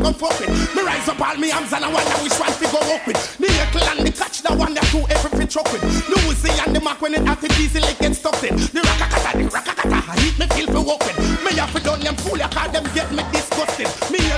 come 0.07 0.15
fuck 0.15 0.39
Me 0.75 0.83
rise 0.83 1.09
up 1.09 1.21
all 1.21 1.37
me 1.37 1.51
arms 1.51 1.73
and 1.73 1.85
I 1.85 1.93
wonder 1.93 2.17
which 2.23 2.39
one 2.39 2.53
fi 2.53 2.67
go 2.71 2.79
up 2.95 3.07
with. 3.07 3.19
The 3.39 3.47
eagle 3.47 3.89
and 3.91 4.07
the 4.07 4.13
catch 4.13 4.43
the 4.43 4.55
one 4.55 4.75
that 4.75 4.85
two 4.95 5.03
every 5.11 5.31
fi 5.39 5.45
truck 5.47 5.73
with. 5.73 5.83
The 5.83 6.63
and 6.65 6.77
the 6.77 6.81
Mac 6.81 7.01
when 7.01 7.15
it 7.15 7.27
have 7.27 7.41
diesel 7.41 7.83
it 7.83 7.99
get 7.99 8.15
stuck 8.15 8.43
in 8.45 8.57
The 8.57 8.81
rakakata, 8.81 9.33
the 9.39 9.49
rakakata 9.51 9.99
I 10.09 10.15
hit 10.21 10.39
me 10.39 10.47
feel 10.55 10.67
fi 10.67 10.81
walk 10.81 11.03
Me 11.45 11.57
have 11.59 11.73
to 11.73 11.81
done 11.81 12.01
them 12.01 12.17
fool 12.17 12.39
ya 12.39 12.49
cause 12.49 12.73
them 12.73 12.85
get 12.95 13.11
me 13.13 13.23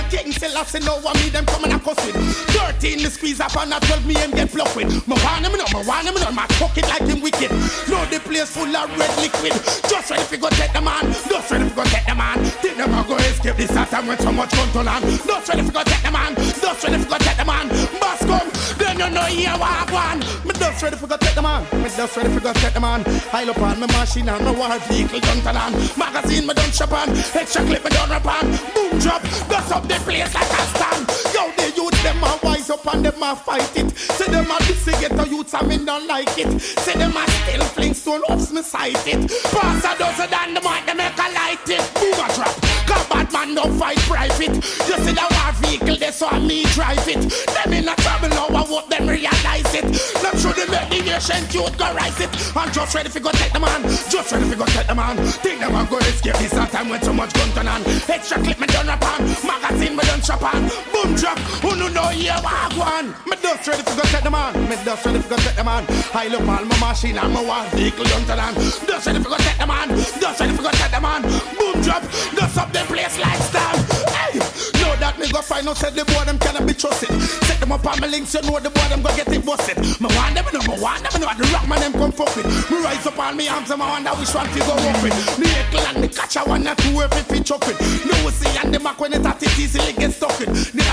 king 0.09 0.33
Selassie 0.33 0.81
know 0.81 0.99
what 1.01 1.17
me 1.17 1.29
them 1.29 1.45
coming 1.47 1.73
a 1.73 1.79
cuss 1.79 1.97
with 2.05 2.17
13 2.57 2.99
me 2.99 3.05
squeeze 3.07 3.41
up 3.41 3.55
and 3.57 3.73
a 3.73 3.81
12 3.81 4.07
me 4.07 4.17
and 4.17 4.33
get 4.33 4.51
fluff 4.51 4.75
with. 4.75 4.89
Me 5.07 5.15
want 5.25 5.43
them 5.43 5.53
know, 5.53 5.69
me 5.69 5.87
want 5.87 6.05
them 6.05 6.15
know, 6.15 6.33
my 6.33 6.47
pocket 6.59 6.89
like 6.89 7.03
him 7.03 7.21
wicked. 7.21 7.51
Know 7.89 8.05
the 8.07 8.21
place 8.25 8.51
full 8.51 8.75
of 8.75 8.89
red 8.99 9.13
liquid. 9.21 9.53
Just 9.89 10.11
ready 10.11 10.25
fi 10.25 10.37
go 10.37 10.49
take 10.51 10.73
the 10.73 10.81
man 10.81 11.05
Just 11.29 11.51
ready 11.51 11.69
fi 11.69 11.77
go 11.77 11.85
take 11.85 12.07
the 12.07 12.15
man. 12.15 12.39
Them 12.63 12.95
a 12.95 13.05
go 13.07 13.17
escape 13.17 13.57
this 13.57 13.71
time 13.71 14.07
when 14.07 14.19
so 14.19 14.33
much 14.33 14.51
gun 14.53 14.69
to 14.73 14.83
land. 14.83 15.05
Just 15.05 15.49
ready 15.49 15.63
fi 15.63 15.71
go 15.71 15.83
take 15.85 16.03
the 16.03 16.11
man 16.11 16.35
Just 16.35 16.85
ready 16.85 16.99
fi 17.03 17.09
go 17.09 17.19
take 17.19 17.37
the 17.37 17.45
man. 17.45 17.69
Boss 18.01 18.21
come, 18.25 18.49
then 18.79 18.99
you 18.99 19.11
know 19.11 19.29
here 19.29 19.57
walk 19.59 19.93
one 19.93 20.38
just 20.79 20.85
ready 20.85 20.97
for 20.97 21.09
go 21.09 21.16
take 21.16 21.35
the 21.35 21.43
man 21.43 21.64
Me 21.83 21.91
just 21.91 22.16
ready 22.16 22.33
for 22.33 22.41
go 22.41 22.53
take 22.53 22.72
the 22.72 22.79
man 22.79 23.03
Pile 23.03 23.51
up 23.51 23.59
on 23.59 23.81
my 23.81 23.87
machine 23.87 24.29
and 24.29 24.45
my 24.45 24.53
war 24.53 24.79
vehicle 24.87 25.18
done 25.18 25.41
to 25.41 25.53
land. 25.53 25.74
Magazine 25.99 26.47
me 26.47 26.55
done 26.55 26.70
shop 26.70 26.93
on. 26.93 27.09
Extra 27.11 27.64
clip 27.64 27.83
me 27.83 27.91
done 27.91 28.11
rap 28.11 28.26
on. 28.26 28.47
Boom 28.74 28.99
drop, 29.01 29.22
goes 29.51 29.72
up 29.72 29.83
the 29.89 29.99
place 30.07 30.33
like 30.35 30.47
a 30.47 30.62
stand 30.70 31.09
Yo 31.35 31.51
the 31.59 31.72
youth 31.74 31.97
them 32.03 32.22
a 32.22 32.38
wise 32.42 32.70
up 32.70 32.86
and 32.94 33.05
them 33.05 33.22
a 33.22 33.36
fight 33.36 33.76
it. 33.76 33.96
Say 33.96 34.26
them 34.30 34.51
a 34.51 34.59
busy 34.66 34.92
get 34.92 35.16
the 35.16 35.24
youths 35.28 35.55
and 35.55 35.68
me 35.68 35.84
don't 35.84 36.07
like 36.07 36.38
it. 36.38 36.61
Say 36.61 36.94
them 36.94 37.16
a 37.16 37.24
still 37.30 37.64
fling 37.74 37.94
stone 37.94 38.22
ups 38.28 38.53
me 38.53 38.62
sight 38.62 39.07
it. 39.07 39.30
Pass 39.53 39.84
a 39.84 39.99
dozen 39.99 40.30
than 40.30 40.55
the 40.55 40.61
mic 40.61 40.86
they 40.86 40.94
make 40.94 41.18
a 41.18 41.28
light 41.32 41.68
it. 41.68 41.82
Boom 41.94 42.14
a 42.14 42.26
drop, 42.34 42.55
cause 42.86 43.09
bad 43.09 43.32
man 43.32 43.55
don't 43.55 43.78
fight 43.78 43.99
private. 44.09 44.55
You 44.55 44.96
see 45.05 45.14
the 45.14 45.26
war 45.30 45.53
vehicle 45.61 45.96
they 45.96 46.11
saw 46.11 46.38
me 46.38 46.64
drive 46.76 47.09
it. 47.09 47.22
Them 47.55 47.72
in 47.72 47.88
a 47.88 47.94
trouble 47.96 48.28
now 48.30 48.49
I 48.49 48.62
want 48.70 48.88
them 48.90 49.09
realize 49.09 49.74
it. 49.74 50.18
Should 50.38 50.55
the 50.55 50.70
make 50.70 50.88
the 50.90 51.11
ancient 51.11 51.53
youth 51.53 51.76
go 51.76 51.92
rise 51.94 52.20
it. 52.20 52.30
I'm 52.55 52.70
just 52.72 52.94
ready 52.94 53.09
for 53.09 53.18
go 53.18 53.32
take 53.32 53.53
the 53.53 53.59
man 53.59 53.82
Just 54.09 54.30
ready 54.30 54.49
for 54.49 54.55
go 54.55 54.64
take 54.66 54.86
the 54.86 54.94
man. 54.94 55.16
Think 55.42 55.59
them 55.61 55.74
a 55.74 55.84
go 55.84 55.99
escape 55.99 56.36
this 56.38 56.53
a 56.53 56.64
time 56.66 56.88
when 56.88 57.03
so 57.03 57.12
much 57.12 57.32
gun 57.34 57.51
to 57.51 57.62
land 57.64 57.84
Extra 58.09 58.40
clip 58.40 58.61
me 58.61 58.66
done 58.68 58.88
on 58.88 58.99
Magazine 59.42 59.96
me 59.96 60.03
done 60.05 60.22
shop 60.22 60.42
on. 60.42 60.68
Boom 60.92 61.14
drop. 61.16 61.38
Who 61.64 61.74
no 61.91 62.03
know 62.03 62.09
here 62.09 62.36
what 62.43 62.76
one? 62.76 63.14
Me 63.26 63.36
dust 63.43 63.66
ready 63.68 63.82
to 63.82 63.95
go 63.95 64.03
take 64.03 64.22
the 64.22 64.30
man. 64.30 64.53
Me 64.68 64.76
dust 64.84 65.05
ready 65.07 65.22
to 65.22 65.28
go 65.28 65.36
take 65.36 65.57
the 65.57 65.64
man. 65.64 65.84
I 66.14 66.28
look 66.28 66.41
all 66.43 66.64
my 66.64 66.78
machine 66.80 67.18
and 67.18 67.32
my 67.32 67.43
one 67.43 67.68
vehicle 67.70 68.07
young 68.07 68.24
to 68.26 68.36
land. 68.36 68.57
Dust 68.86 69.07
ready 69.07 69.22
to 69.22 69.28
go 69.28 69.36
take 69.36 69.59
the 69.59 69.66
man. 69.66 69.89
Dust 69.89 70.41
ready 70.41 70.57
to 70.57 70.62
go 70.62 70.70
take 70.70 70.91
the 70.91 71.01
man. 71.01 71.22
Boom 71.22 71.80
drop. 71.82 72.03
Dust 72.34 72.59
up 72.59 72.72
the 72.72 72.82
place 72.89 73.18
like 73.18 73.41
stamp. 73.41 73.78
Hey, 74.11 74.39
know 74.80 74.95
that 74.97 75.16
me 75.18 75.28
go 75.30 75.41
find 75.41 75.68
out 75.68 75.76
said 75.76 75.95
the 75.95 76.05
boy 76.05 76.24
them 76.24 76.39
cannot 76.39 76.66
be 76.66 76.74
trusted. 76.74 77.11
Set 77.47 77.61
them 77.61 77.72
up 77.72 77.86
on 77.86 78.01
my 78.01 78.07
links, 78.07 78.34
you 78.34 78.43
know 78.43 78.59
the 78.59 78.70
boy 78.70 78.89
them 78.89 79.03
go 79.03 79.11
get 79.16 79.28
it 79.28 79.45
busted. 79.45 79.78
Me 80.01 80.09
want 80.16 80.34
them 80.34 80.47
know, 80.53 80.62
me 80.66 80.80
want 80.80 81.03
them 81.05 81.20
know 81.20 81.30
the 81.32 81.45
rock 81.53 81.68
man 81.68 81.80
them 81.80 81.93
come 81.93 82.12
fuck 82.12 82.34
with. 82.36 82.47
Me 82.70 82.76
rise 82.82 83.07
up 83.07 83.18
on 83.18 83.36
me 83.36 83.49
arms 83.49 83.70
and 83.70 83.82
I 83.82 83.89
wonder 83.89 84.11
which 84.18 84.34
one 84.34 84.49
fi 84.49 84.61
go 84.61 84.74
up 84.74 85.03
with. 85.03 85.16
The 85.39 85.47
eckle 85.47 85.84
and 85.95 86.05
the 86.05 86.09
catch 86.09 86.36
I 86.36 86.45
one 86.45 86.66
or 86.66 86.74
two 86.76 87.01
if 87.01 87.12
it 87.16 87.26
fi 87.26 87.41
chuck 87.41 87.64
with. 87.66 87.78
No 88.07 88.30
see 88.30 88.59
and 88.59 88.74
the 88.74 88.80
mac 88.80 88.99
when 89.01 89.12
it 89.12 89.24
at 89.24 89.43
it 89.43 89.59
easily 89.59 89.93
get 89.93 90.12
stuck 90.12 90.39
with. 90.39 90.72
The 90.72 90.84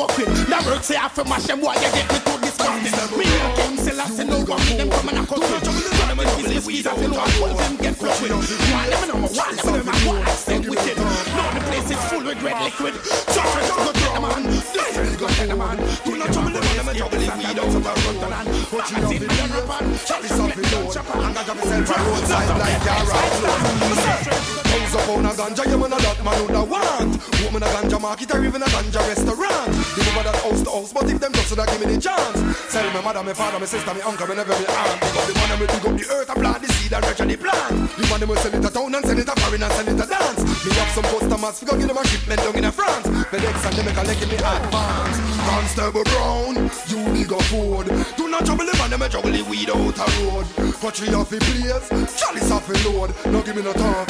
ragada, 0.00 0.06
that 0.06 0.06
hit 0.06 0.06
me 0.06 0.06
I 0.06 0.06
go 0.06 0.06
walk 0.06 0.16
with. 0.16 0.48
That 0.48 0.64
work 0.66 0.82
say 0.82 0.96
I 0.96 1.08
fi 1.08 1.22
mash 1.28 1.44
them 1.44 1.60
boy 1.60 1.74
you 1.74 1.90
get 1.92 2.06
me 2.08 2.18
to 2.18 2.32
disgusting. 2.40 3.18
Me 3.18 3.24
no 3.24 3.54
king 3.56 3.76
still 3.76 4.00
I 4.00 4.06
say 4.08 4.24
no 4.24 4.44
one 4.44 4.60
me 4.66 4.76
them 4.76 4.90
come 4.90 5.08
and 5.08 5.18
I 5.18 5.24
cut 5.26 5.42
of 5.42 5.50
them 5.50 6.18
kiss 6.36 6.48
the 6.48 6.60
squeeze 6.60 6.86
I 6.86 6.94
feel 6.96 7.10
no 7.10 7.20
one 7.20 7.56
them 7.56 7.76
get 7.76 7.96
flush 7.96 8.20
with. 8.22 8.32
One 8.32 8.90
them 8.90 9.08
know, 9.08 9.28
one 9.28 9.56
them 9.56 9.86
know, 9.86 10.08
one 10.08 10.22
I 10.22 10.34
stay 10.34 10.58
with 10.58 10.86
it. 10.86 10.96
No 10.96 11.44
the 11.52 11.60
place 11.68 11.90
is 11.90 12.00
full 12.08 12.24
with 12.24 12.42
red 12.42 12.58
liquid. 12.64 12.94
To 12.94 13.40
go 13.76 13.92
get 13.92 14.12
the 14.14 14.20
man. 14.20 14.42
Just 14.72 14.96
ready 14.96 15.10
to 15.10 15.16
go 15.16 15.28
get 15.28 15.48
the 15.48 15.56
man. 15.56 15.76
Do 16.04 16.16
not 16.16 16.32
trouble 16.32 16.50
the 16.50 16.60
man, 16.60 16.80
I'm 16.80 16.88
a 16.88 16.94
trouble 16.94 17.18
the 17.18 17.28
weed 17.36 17.58
out 17.58 17.74
of 17.74 17.86
a 17.86 17.92
run 18.00 18.16
to 18.20 18.28
land. 18.28 18.48
What 18.70 18.90
you 18.90 18.96
know, 19.00 19.08
the 19.10 19.26
rap 19.28 19.82
and 19.82 20.00
Charlie 20.06 20.28
something 20.28 20.68
load. 20.72 20.96
And 20.96 21.34
got 21.34 21.46
yourself 21.46 21.90
a 21.90 22.02
roadside 22.04 22.50
like 22.58 22.84
your 22.84 24.49
up 24.94 25.08
on 25.08 25.26
a 25.26 25.30
ganja, 25.30 25.64
you 25.68 25.78
man 25.78 25.92
a 25.92 25.98
that 26.02 26.18
man 26.24 26.38
would 26.42 26.56
a 26.56 26.62
want. 26.64 27.14
Woman 27.44 27.62
a 27.62 27.68
ganja 27.70 28.00
market 28.00 28.34
or 28.34 28.44
even 28.44 28.62
a 28.62 28.66
ganja 28.66 29.00
restaurant. 29.06 29.70
The 29.94 30.02
Deliver 30.02 30.24
that 30.24 30.36
house 30.42 30.62
to 30.62 30.70
house, 30.70 30.92
but 30.92 31.10
if 31.10 31.20
them 31.20 31.32
just 31.32 31.50
would 31.50 31.66
give 31.68 31.80
me 31.80 31.94
the 31.94 32.00
chance. 32.00 32.38
Sell 32.72 32.86
me 32.90 33.00
mother, 33.02 33.22
me 33.22 33.32
father, 33.34 33.60
me 33.60 33.66
sister, 33.66 33.94
me 33.94 34.00
uncle, 34.00 34.26
me 34.26 34.34
never 34.34 34.56
me 34.56 34.66
aunt. 34.66 34.98
Up 35.02 35.24
the 35.26 35.34
man 35.34 35.50
and 35.52 35.60
me 35.60 35.66
dig 35.66 35.86
up 35.86 35.94
the 35.94 36.04
earth 36.10 36.30
and 36.30 36.38
plant 36.40 36.60
the 36.62 36.68
seed 36.72 36.92
and 36.92 37.02
nurture 37.04 37.26
the 37.26 37.36
plant. 37.36 37.72
The 37.94 38.04
man 38.10 38.20
them 38.20 38.28
will 38.30 38.40
sell 38.42 38.54
it 38.54 38.62
to 38.62 38.70
town 38.70 38.94
and 38.94 39.04
sell 39.04 39.18
it 39.18 39.26
to 39.26 39.34
foreign 39.38 39.62
and 39.62 39.72
sell 39.72 39.88
it 39.88 39.96
to 40.00 40.06
dance. 40.06 40.40
Me 40.64 40.70
have 40.74 40.90
some 40.90 41.06
customers, 41.06 41.56
we 41.60 41.64
go 41.66 41.72
give 41.78 41.88
them 41.88 41.98
a 41.98 42.04
shipment 42.06 42.40
down 42.40 42.56
in 42.56 42.64
a 42.64 42.72
France. 42.72 43.06
FedEx 43.30 43.56
and 43.66 43.74
them 43.76 43.84
make 43.86 43.98
a 43.98 44.02
leg 44.02 44.22
in 44.22 44.28
me 44.28 44.38
advance. 44.40 45.39
Constable 45.50 46.04
Brown, 46.04 46.54
you 46.86 47.02
big 47.12 47.32
a 47.32 47.42
food. 47.50 47.86
Do 48.16 48.28
not 48.30 48.46
trouble 48.46 48.64
the 48.64 48.74
man, 48.78 48.90
them 48.90 49.02
a 49.02 49.08
juggle 49.08 49.32
the 49.32 49.42
weed 49.42 49.68
out 49.68 49.98
a 49.98 50.06
road. 50.22 50.46
Country 50.78 51.12
off 51.12 51.28
the 51.28 51.38
place, 51.42 51.88
chalice 52.14 52.50
off 52.52 52.68
the 52.68 52.78
load. 52.88 53.10
No 53.26 53.42
give 53.42 53.56
me 53.56 53.62
no 53.62 53.72
talk. 53.72 54.08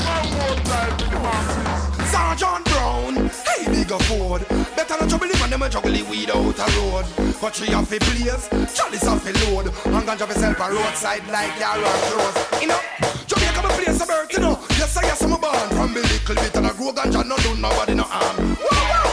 Sergeant 2.12 2.64
Brown, 2.68 3.14
hey 3.49 3.64
big 3.72 3.91
a 3.91 3.99
food. 4.05 4.45
Better 4.76 4.97
not 5.01 5.09
trouble 5.09 5.28
the 5.28 5.38
man, 5.41 5.49
them 5.49 5.62
a 5.62 5.70
juggle 5.70 5.93
the 5.93 6.03
weed 6.12 6.28
out 6.28 6.61
a 6.61 6.66
road. 6.76 7.07
Country 7.41 7.72
off 7.72 7.88
the 7.88 7.99
place, 8.01 8.45
chalice 8.76 9.09
off 9.09 9.24
the 9.24 9.32
load. 9.49 9.72
And 9.97 10.05
ganja 10.05 10.28
yourself 10.28 10.61
a 10.61 10.66
roadside 10.68 11.26
like 11.32 11.57
your 11.57 11.72
road 11.80 12.01
close. 12.12 12.61
You 12.61 12.68
know, 12.68 12.80
Jamaica 13.26 13.62
me 13.64 13.68
place 13.80 14.03
a 14.03 14.07
birth, 14.07 14.30
you 14.30 14.41
know. 14.41 14.61
Yes, 14.76 14.95
I 14.95 15.03
yes, 15.09 15.22
I'm 15.22 15.32
a 15.32 15.38
born 15.38 15.68
from 15.72 15.95
the 15.95 16.03
little 16.05 16.34
bit 16.34 16.55
and 16.55 16.66
I 16.66 16.72
grow 16.76 16.93
ganja, 16.93 17.24
no 17.24 17.36
do 17.38 17.57
nobody 17.57 17.95
no 17.95 18.05
harm. 18.05 18.57
Wow, 18.61 18.91
wow. 18.93 19.10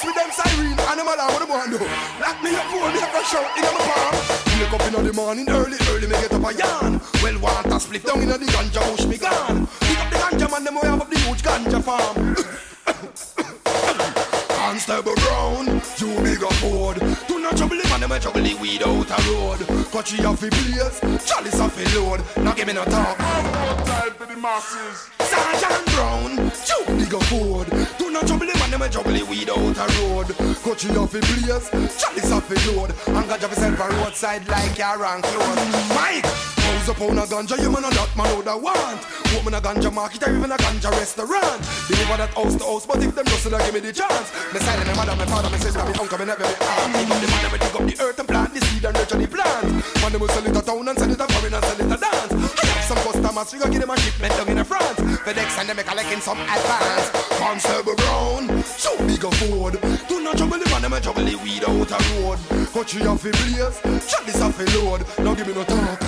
Police 0.00 0.16
with 0.16 0.22
them 0.22 0.32
siren, 0.32 0.80
animal 0.80 1.14
I 1.18 1.38
them 1.38 1.48
want 1.48 1.70
do. 1.70 1.78
Lock 2.20 2.42
me 2.42 2.54
up, 2.54 2.64
phone 2.72 2.92
me 2.92 3.00
up, 3.00 3.12
a 3.12 3.24
shout 3.24 3.56
in 3.56 3.62
my 3.64 3.70
palm. 3.84 4.14
Wake 4.60 4.72
up 4.72 4.82
in 4.86 4.92
the 5.04 5.12
morning 5.12 5.50
early, 5.50 5.76
early 5.90 6.06
me 6.06 6.14
get 6.14 6.32
up 6.32 6.44
a 6.44 6.52
yarn. 6.56 7.00
Well, 7.22 7.38
a 7.74 7.80
split 7.80 8.04
down 8.04 8.22
in 8.22 8.28
the 8.28 8.38
ganja 8.38 8.80
bush 8.90 9.04
me 9.06 9.18
gone. 9.18 9.66
Pick 9.80 9.98
up 9.98 10.10
the 10.10 10.16
ganja 10.16 10.48
man, 10.50 10.64
them 10.64 10.74
way 10.76 10.88
up 10.88 11.10
the 11.10 11.18
huge 11.18 11.42
ganja 11.42 11.82
farm. 11.82 12.36
Constable 14.56 15.14
Brown, 15.16 15.82
you 15.98 16.20
big 16.22 16.42
up 16.44 16.60
board. 16.60 17.02
Do 17.50 17.56
not 17.56 17.68
trouble 17.68 17.82
the 17.82 17.88
man, 17.88 18.00
them 18.00 18.12
a 18.12 18.20
juggle 18.20 18.42
the 18.42 18.54
weed 18.54 18.82
out 18.84 19.10
a 19.10 19.32
road. 19.32 19.90
Country 19.90 20.24
off 20.24 20.40
the 20.40 20.50
place, 20.50 21.00
chalice 21.26 21.58
off 21.58 21.74
the 21.74 21.98
load. 21.98 22.22
Now 22.44 22.52
give 22.52 22.68
me 22.68 22.74
no 22.74 22.84
talk. 22.84 23.16
Time 23.18 24.12
for 24.12 24.26
the 24.26 24.36
masses. 24.36 25.10
Sergeant 25.18 25.86
Brown, 25.86 26.36
you 26.38 26.96
big 26.96 27.12
up 27.12 27.28
board. 27.28 27.68
Do 27.98 28.10
not 28.12 28.28
trouble 28.28 28.46
the 28.46 28.56
man, 28.56 28.70
them 28.70 28.82
a 28.82 28.88
juggle 28.88 29.12
the 29.12 29.24
weed 29.24 29.50
out 29.50 29.76
a 29.76 30.00
road. 30.00 30.28
Country 30.62 30.96
off 30.96 31.10
the 31.10 31.18
place, 31.18 32.00
chalice 32.00 32.30
off 32.30 32.48
the 32.48 32.72
load. 32.72 32.94
And 33.08 33.28
got 33.28 33.42
yourself 33.42 33.80
a 33.80 33.88
roadside 33.96 34.46
like 34.46 34.78
your 34.78 34.98
rank 34.98 35.24
clothes. 35.24 35.88
Mike! 35.88 36.59
House 36.90 37.02
up 37.02 37.08
on 37.08 37.18
a 37.18 37.22
ganja, 37.22 37.62
you 37.62 37.70
man 37.70 37.84
a 37.84 37.90
that 37.90 38.16
man 38.16 38.36
would 38.36 38.46
a 38.48 38.56
want. 38.56 38.98
Woman 39.32 39.54
a 39.54 39.60
ganja 39.60 39.94
market 39.94 40.26
or 40.26 40.34
even 40.34 40.50
a 40.50 40.56
ganja 40.56 40.90
restaurant. 40.90 41.62
Deliver 41.86 42.16
that 42.16 42.34
house 42.34 42.56
to 42.56 42.64
house, 42.64 42.86
but 42.86 43.02
if 43.02 43.14
them 43.14 43.24
just 43.26 43.44
give 43.44 43.74
me 43.74 43.80
the 43.80 43.92
chance. 43.92 44.34
Me 44.52 44.58
silent, 44.58 44.86
my 44.88 44.94
mother, 44.96 45.14
my 45.14 45.26
father, 45.26 45.50
my 45.50 45.58
sister, 45.58 45.78
my 45.78 45.92
uncle, 45.94 46.18
me 46.18 46.24
never 46.24 46.42
me 46.42 46.50
aunt. 46.50 46.92
Dig 46.92 47.10
up 47.10 47.20
the 47.20 47.26
man, 47.30 47.52
me 47.52 47.58
dig 47.58 47.76
up 47.76 47.86
the 47.86 47.94
earth 48.02 48.18
and 48.18 48.28
plant 48.28 48.54
the 48.54 48.60
seed 48.66 48.84
and 48.84 48.94
nurture 48.94 49.18
the 49.18 49.28
plant. 49.28 49.70
Man, 50.02 50.12
them 50.12 50.20
will 50.20 50.28
sell 50.28 50.46
it 50.46 50.52
to 50.52 50.62
town 50.62 50.88
and 50.88 50.98
sell 50.98 51.10
it 51.10 51.18
to 51.18 51.26
foreign 51.30 51.54
and 51.54 51.64
sell 51.64 51.78
it 51.78 51.88
to 51.94 51.96
dance. 51.96 52.69
Some 52.90 52.98
customers, 53.06 53.52
we 53.52 53.58
go 53.60 53.70
give 53.70 53.80
them 53.82 53.90
a 53.90 53.96
shipment 54.00 54.34
down 54.34 54.48
in 54.48 54.64
France. 54.64 54.98
FedEx 54.98 55.60
and 55.60 55.68
them 55.68 55.76
make 55.76 55.86
a 55.86 56.12
in 56.12 56.20
some 56.20 56.40
advance. 56.40 57.10
Constable 57.38 57.94
Brown, 57.94 58.64
so 58.64 58.98
big 59.06 59.22
a 59.22 59.30
food. 59.30 59.78
Do 60.08 60.20
not 60.20 60.36
trouble 60.36 60.58
the 60.58 60.68
man, 60.70 60.82
them 60.82 60.92
a 60.94 61.00
juggle 61.00 61.24
the 61.24 61.36
weed 61.36 61.62
out 61.62 61.86
a 61.86 61.98
road. 62.18 62.40
Country 62.74 63.06
off 63.06 63.22
the 63.22 63.30
place, 63.30 64.10
chalice 64.10 64.42
off 64.42 64.58
the 64.58 64.66
load. 64.82 65.06
Now 65.20 65.34
give 65.34 65.46
me 65.46 65.54
no 65.54 65.62
talk. 65.62 66.02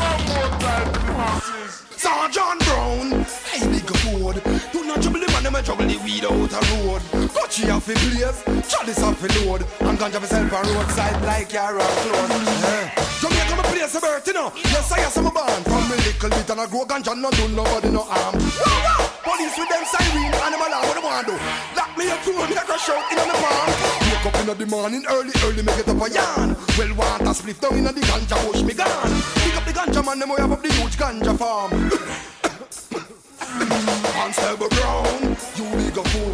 Sergeant 1.94 2.64
Brown, 2.66 3.10
hey 3.46 3.62
big 3.70 3.88
a 3.88 3.94
food. 4.02 4.42
Do 4.72 4.84
not 4.84 5.00
trouble 5.00 5.20
the 5.20 5.30
man, 5.30 5.44
them 5.44 5.54
a 5.54 5.62
juggle 5.62 5.86
the 5.86 5.98
weed 5.98 6.24
out 6.24 6.50
a 6.50 6.60
road. 6.82 7.02
Country 7.30 7.70
off 7.70 7.86
the 7.86 7.94
place, 7.94 8.42
chalice 8.68 9.02
off 9.04 9.20
the 9.20 9.46
load. 9.46 9.62
And 9.86 9.96
ganja 9.96 10.20
yourself 10.20 10.50
a 10.50 10.74
roadside 10.74 11.22
like 11.22 11.52
your 11.52 11.76
rock 11.76 11.90
clothes. 12.02 12.64
Eh. 12.64 13.02
Me 13.72 13.78
place 13.78 13.94
a 13.94 14.00
birth, 14.00 14.26
you 14.26 14.32
know. 14.34 14.52
Yes, 14.54 14.92
I 14.92 15.00
am 15.00 15.24
born 15.32 15.62
from 15.64 15.88
a 15.88 15.96
little 15.96 16.28
bit 16.28 16.50
and 16.50 16.60
I 16.60 16.66
grow 16.68 16.84
ganja, 16.84 17.16
no 17.16 17.30
do 17.30 17.48
nobody 17.48 17.88
no 17.88 18.04
harm. 18.04 18.36
Police 19.24 19.56
with 19.56 19.70
them 19.72 19.80
siren, 19.88 20.28
animal 20.44 20.68
out, 20.68 20.84
what 20.84 20.92
they 20.92 21.00
want 21.00 21.24
do? 21.26 21.32
Lock 21.72 21.96
me 21.96 22.04
up, 22.12 22.20
throw 22.20 22.44
me 22.44 22.52
like 22.54 22.68
a 22.68 22.76
shout 22.78 23.00
in 23.08 23.16
the 23.16 23.32
palm. 23.32 23.72
Wake 24.12 24.28
up 24.28 24.36
in 24.40 24.46
the 24.58 24.66
morning, 24.66 25.06
early, 25.08 25.32
early, 25.44 25.62
me 25.64 25.72
get 25.72 25.88
up 25.88 26.02
a 26.04 26.10
yarn. 26.12 26.54
Well, 26.76 26.92
want 27.00 27.22
a 27.22 27.32
spliff 27.32 27.60
down 27.60 27.78
in 27.78 27.84
the 27.84 27.92
ganja 27.92 28.36
bush, 28.44 28.60
me 28.60 28.74
gone. 28.74 29.22
Pick 29.40 29.56
up 29.56 29.64
the 29.64 29.72
ganja 29.72 30.04
man, 30.04 30.18
them 30.18 30.28
way 30.28 30.36
up 30.36 30.60
the 30.60 30.68
huge 30.68 30.98
ganja 31.00 31.32
farm. 31.38 31.72
Constable 34.12 34.68
Brown, 34.68 35.32
you 35.56 35.64
big 35.80 35.96
a 35.96 36.04
fool. 36.12 36.31